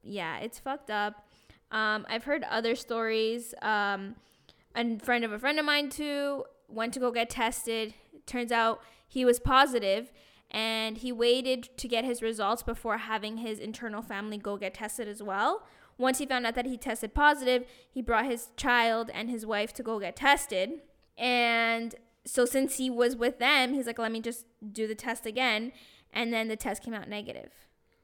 [0.02, 1.27] yeah, it's fucked up.
[1.70, 3.54] Um, I've heard other stories.
[3.62, 4.16] Um,
[4.74, 7.94] a friend of a friend of mine too went to go get tested.
[8.26, 10.12] Turns out he was positive,
[10.50, 15.08] and he waited to get his results before having his internal family go get tested
[15.08, 15.62] as well.
[15.98, 19.72] Once he found out that he tested positive, he brought his child and his wife
[19.72, 20.80] to go get tested.
[21.16, 21.94] And
[22.24, 25.72] so since he was with them, he's like, "Let me just do the test again."
[26.12, 27.52] And then the test came out negative.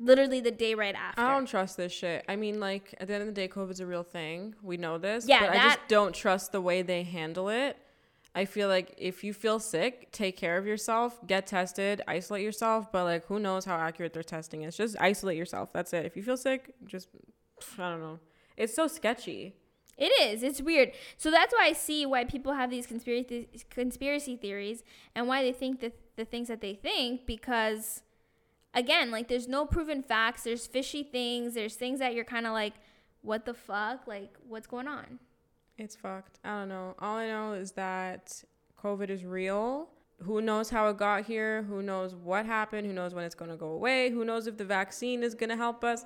[0.01, 1.21] Literally the day right after.
[1.21, 2.25] I don't trust this shit.
[2.29, 4.55] I mean, like at the end of the day, COVID's a real thing.
[4.63, 5.27] We know this.
[5.29, 7.77] Yeah, but I just don't trust the way they handle it.
[8.35, 12.91] I feel like if you feel sick, take care of yourself, get tested, isolate yourself.
[12.91, 14.77] But like, who knows how accurate their testing is?
[14.77, 15.73] Just isolate yourself.
[15.73, 16.05] That's it.
[16.05, 17.09] If you feel sick, just
[17.79, 18.19] I don't know.
[18.57, 19.55] It's so sketchy.
[19.97, 20.43] It is.
[20.43, 20.91] It's weird.
[21.17, 24.83] So that's why I see why people have these conspiracy conspiracy theories
[25.15, 28.03] and why they think that the things that they think because
[28.75, 32.53] again, like there's no proven facts, there's fishy things, there's things that you're kind of
[32.53, 32.75] like
[33.23, 34.07] what the fuck?
[34.07, 35.19] Like what's going on?
[35.79, 36.39] It's fucked.
[36.45, 36.95] I don't know.
[36.99, 38.45] All I know is that
[38.83, 39.89] COVID is real.
[40.23, 41.63] Who knows how it got here?
[41.65, 42.87] Who knows what happened?
[42.87, 44.11] Who knows when it's going to go away?
[44.11, 46.05] Who knows if the vaccine is going to help us?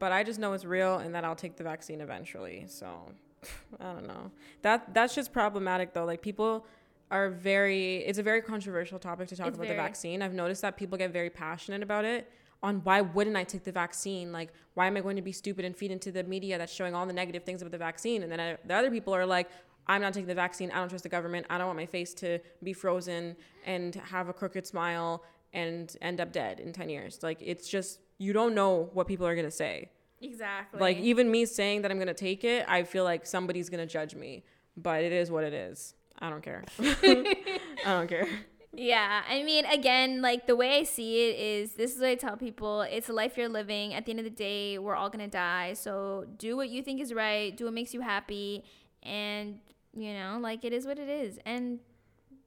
[0.00, 2.64] But I just know it's real and that I'll take the vaccine eventually.
[2.66, 3.12] So
[3.80, 4.32] I don't know.
[4.62, 6.04] That that's just problematic though.
[6.04, 6.66] Like people
[7.10, 9.76] are very it's a very controversial topic to talk It's about very.
[9.76, 10.22] the vaccine.
[10.22, 12.30] I've noticed that people get very passionate about it
[12.62, 14.32] on why wouldn't I take the vaccine?
[14.32, 16.94] Like why am I going to be stupid and feed into the media that's showing
[16.94, 18.22] all the negative things about the vaccine?
[18.22, 19.48] And then I, the other people are like
[19.88, 20.72] I'm not taking the vaccine.
[20.72, 21.46] I don't trust the government.
[21.48, 26.20] I don't want my face to be frozen and have a crooked smile and end
[26.20, 27.20] up dead in 10 years.
[27.22, 29.90] Like it's just you don't know what people are going to say.
[30.20, 30.80] Exactly.
[30.80, 34.14] Like even me saying that I'm gonna take it, I feel like somebody's gonna judge
[34.14, 34.44] me.
[34.76, 35.94] But it is what it is.
[36.18, 36.64] I don't care.
[36.78, 38.26] I don't care.
[38.72, 42.14] Yeah, I mean, again, like the way I see it is this is what I
[42.14, 43.94] tell people it's a life you're living.
[43.94, 45.72] At the end of the day, we're all gonna die.
[45.72, 48.64] So do what you think is right, do what makes you happy,
[49.02, 49.60] and
[49.94, 51.38] you know, like it is what it is.
[51.46, 51.80] And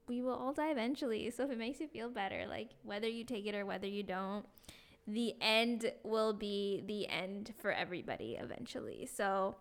[0.08, 1.30] we will all die eventually.
[1.32, 4.04] So if it makes you feel better, like whether you take it or whether you
[4.04, 4.46] don't,
[5.08, 9.08] the end will be the end for everybody eventually.
[9.12, 9.56] So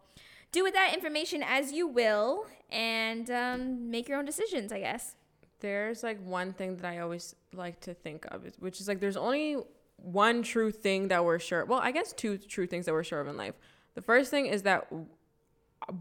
[0.52, 5.14] do with that information as you will and um, make your own decisions, I guess.
[5.60, 9.16] There's like one thing that I always like to think of, which is like there's
[9.16, 9.56] only
[9.96, 11.64] one true thing that we're sure.
[11.64, 13.54] Well, I guess two true things that we're sure of in life.
[13.94, 14.86] The first thing is that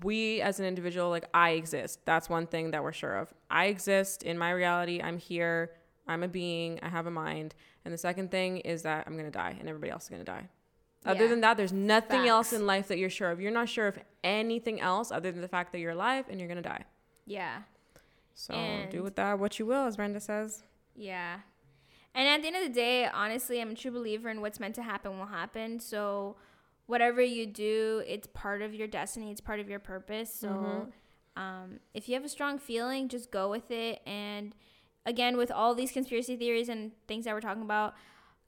[0.03, 1.99] we as an individual, like I exist.
[2.05, 3.33] That's one thing that we're sure of.
[3.49, 5.01] I exist in my reality.
[5.01, 5.71] I'm here.
[6.07, 6.79] I'm a being.
[6.83, 7.55] I have a mind.
[7.83, 10.49] And the second thing is that I'm gonna die, and everybody else is gonna die.
[11.05, 11.29] Other Yeah.
[11.29, 13.39] than that, there's nothing else in life that you're sure of.
[13.39, 16.49] You're not sure of anything else other than the fact that you're alive and you're
[16.49, 16.83] gonna die.
[17.25, 17.63] Yeah.
[18.33, 20.63] So And- do with that what you will, as Brenda says.
[20.95, 21.39] Yeah.
[22.13, 24.75] And at the end of the day, honestly, I'm a true believer in what's meant
[24.75, 25.79] to happen will happen.
[25.79, 26.35] So
[26.87, 30.33] whatever you do, it's part of your destiny, it's part of your purpose.
[30.33, 30.91] So
[31.35, 34.01] um, if you have a strong feeling, just go with it.
[34.07, 34.55] And
[35.05, 37.93] again, with all these conspiracy theories and things that we're talking about,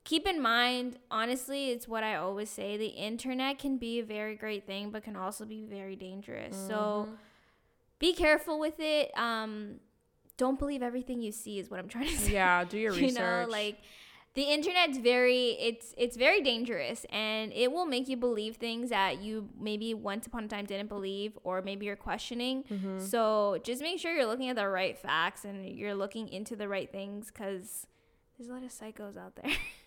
[0.04, 4.34] keep in mind, honestly, it's what I always say the internet can be a very
[4.34, 6.56] great thing, but can also be very dangerous.
[6.56, 7.08] So
[7.98, 9.10] be careful with it.
[9.16, 9.76] Um,
[10.36, 12.32] don't believe everything you see is what I'm trying to say.
[12.32, 13.18] Yeah, do your you research.
[13.18, 13.78] You know, like
[14.34, 19.20] the internet's very it's it's very dangerous and it will make you believe things that
[19.20, 22.62] you maybe once upon a time didn't believe or maybe you're questioning.
[22.64, 23.00] Mm-hmm.
[23.00, 26.68] So just make sure you're looking at the right facts and you're looking into the
[26.68, 27.86] right things cuz
[28.38, 29.52] there's a lot of psychos out there.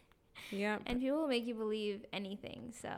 [0.51, 0.77] yeah.
[0.85, 2.73] and people will make you believe anything.
[2.79, 2.91] So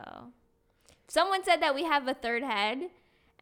[1.08, 2.90] someone said that we have a third head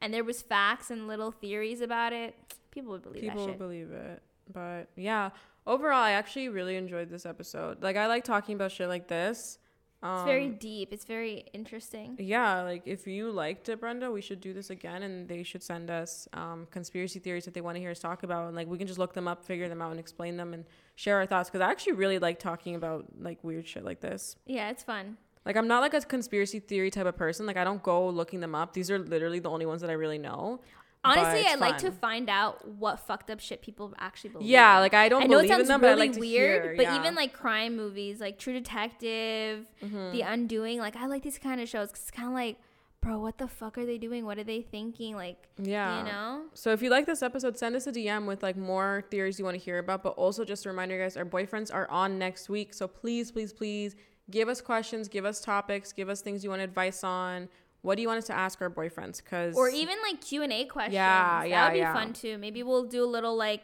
[0.00, 2.34] and there was facts and little theories about it.
[2.70, 3.58] People would believe People shit.
[3.58, 4.22] believe it.
[4.52, 5.30] But yeah,
[5.66, 7.82] overall, I actually really enjoyed this episode.
[7.82, 9.58] Like, I like talking about shit like this.
[10.02, 10.92] Um, it's very deep.
[10.92, 12.16] It's very interesting.
[12.18, 15.62] Yeah, like if you liked it, Brenda, we should do this again, and they should
[15.62, 18.68] send us um, conspiracy theories that they want to hear us talk about, and like
[18.68, 21.26] we can just look them up, figure them out, and explain them, and share our
[21.26, 21.50] thoughts.
[21.50, 24.36] Because I actually really like talking about like weird shit like this.
[24.46, 25.16] Yeah, it's fun.
[25.44, 27.46] Like I'm not like a conspiracy theory type of person.
[27.46, 28.72] Like I don't go looking them up.
[28.72, 30.60] These are literally the only ones that I really know.
[31.06, 34.48] Honestly, I like to find out what fucked up shit people actually believe.
[34.48, 36.18] Yeah, like I don't I know it believe in sounds them, but I really like
[36.18, 36.76] weird, hear.
[36.76, 36.98] but yeah.
[36.98, 40.12] even like crime movies, like True Detective, Mm-hmm.
[40.12, 42.56] The Undoing, like I like these kind of shows because it's kind of like,
[43.04, 44.24] bro, what the fuck are they doing?
[44.24, 45.14] What are they thinking?
[45.14, 46.42] Like, yeah, you know?
[46.54, 49.44] So if you like this episode, send us a DM with like more theories you
[49.44, 50.02] want to hear about.
[50.02, 52.72] But also just a reminder, guys, our boyfriends are on next week.
[52.72, 53.94] So please, please, please
[54.30, 57.48] give us questions, give us topics, give us things you want advice on.
[57.82, 59.22] What do you want us to ask our boyfriends?
[59.22, 60.94] Because Or even like Q and A questions.
[60.94, 61.92] Yeah, that yeah, would be yeah.
[61.92, 62.38] fun too.
[62.38, 63.62] Maybe we'll do a little like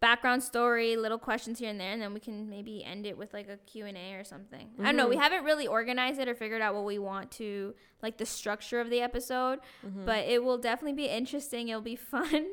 [0.00, 3.32] background story, little questions here and there, and then we can maybe end it with
[3.34, 4.68] like a Q and A or something.
[4.78, 5.06] I don't know.
[5.08, 5.22] We Mm-hmm.
[5.22, 8.88] haven't really organized it or figured out what we want to like the structure of
[8.90, 10.06] the episode, Mm-hmm.
[10.06, 11.68] but it will definitely be interesting.
[11.68, 12.46] It'll be fun,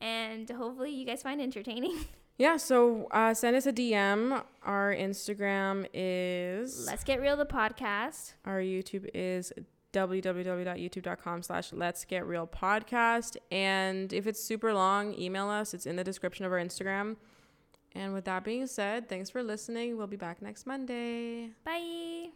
[0.00, 2.06] and hopefully you guys find it entertaining.
[2.38, 4.42] yeah, so uh, send us a DM.
[4.62, 7.36] Our Instagram is Let's get real.
[7.36, 8.32] The podcast.
[8.44, 9.52] our YouTube is
[9.96, 13.36] www.youtube.com slash let's get real podcast.
[13.50, 15.72] And if it's super long email us.
[15.72, 17.16] It's in the description of our instagram.
[17.94, 19.96] And with that being said thanks for listening.
[19.96, 21.50] We'll be back next monday.
[21.64, 22.30] Bye.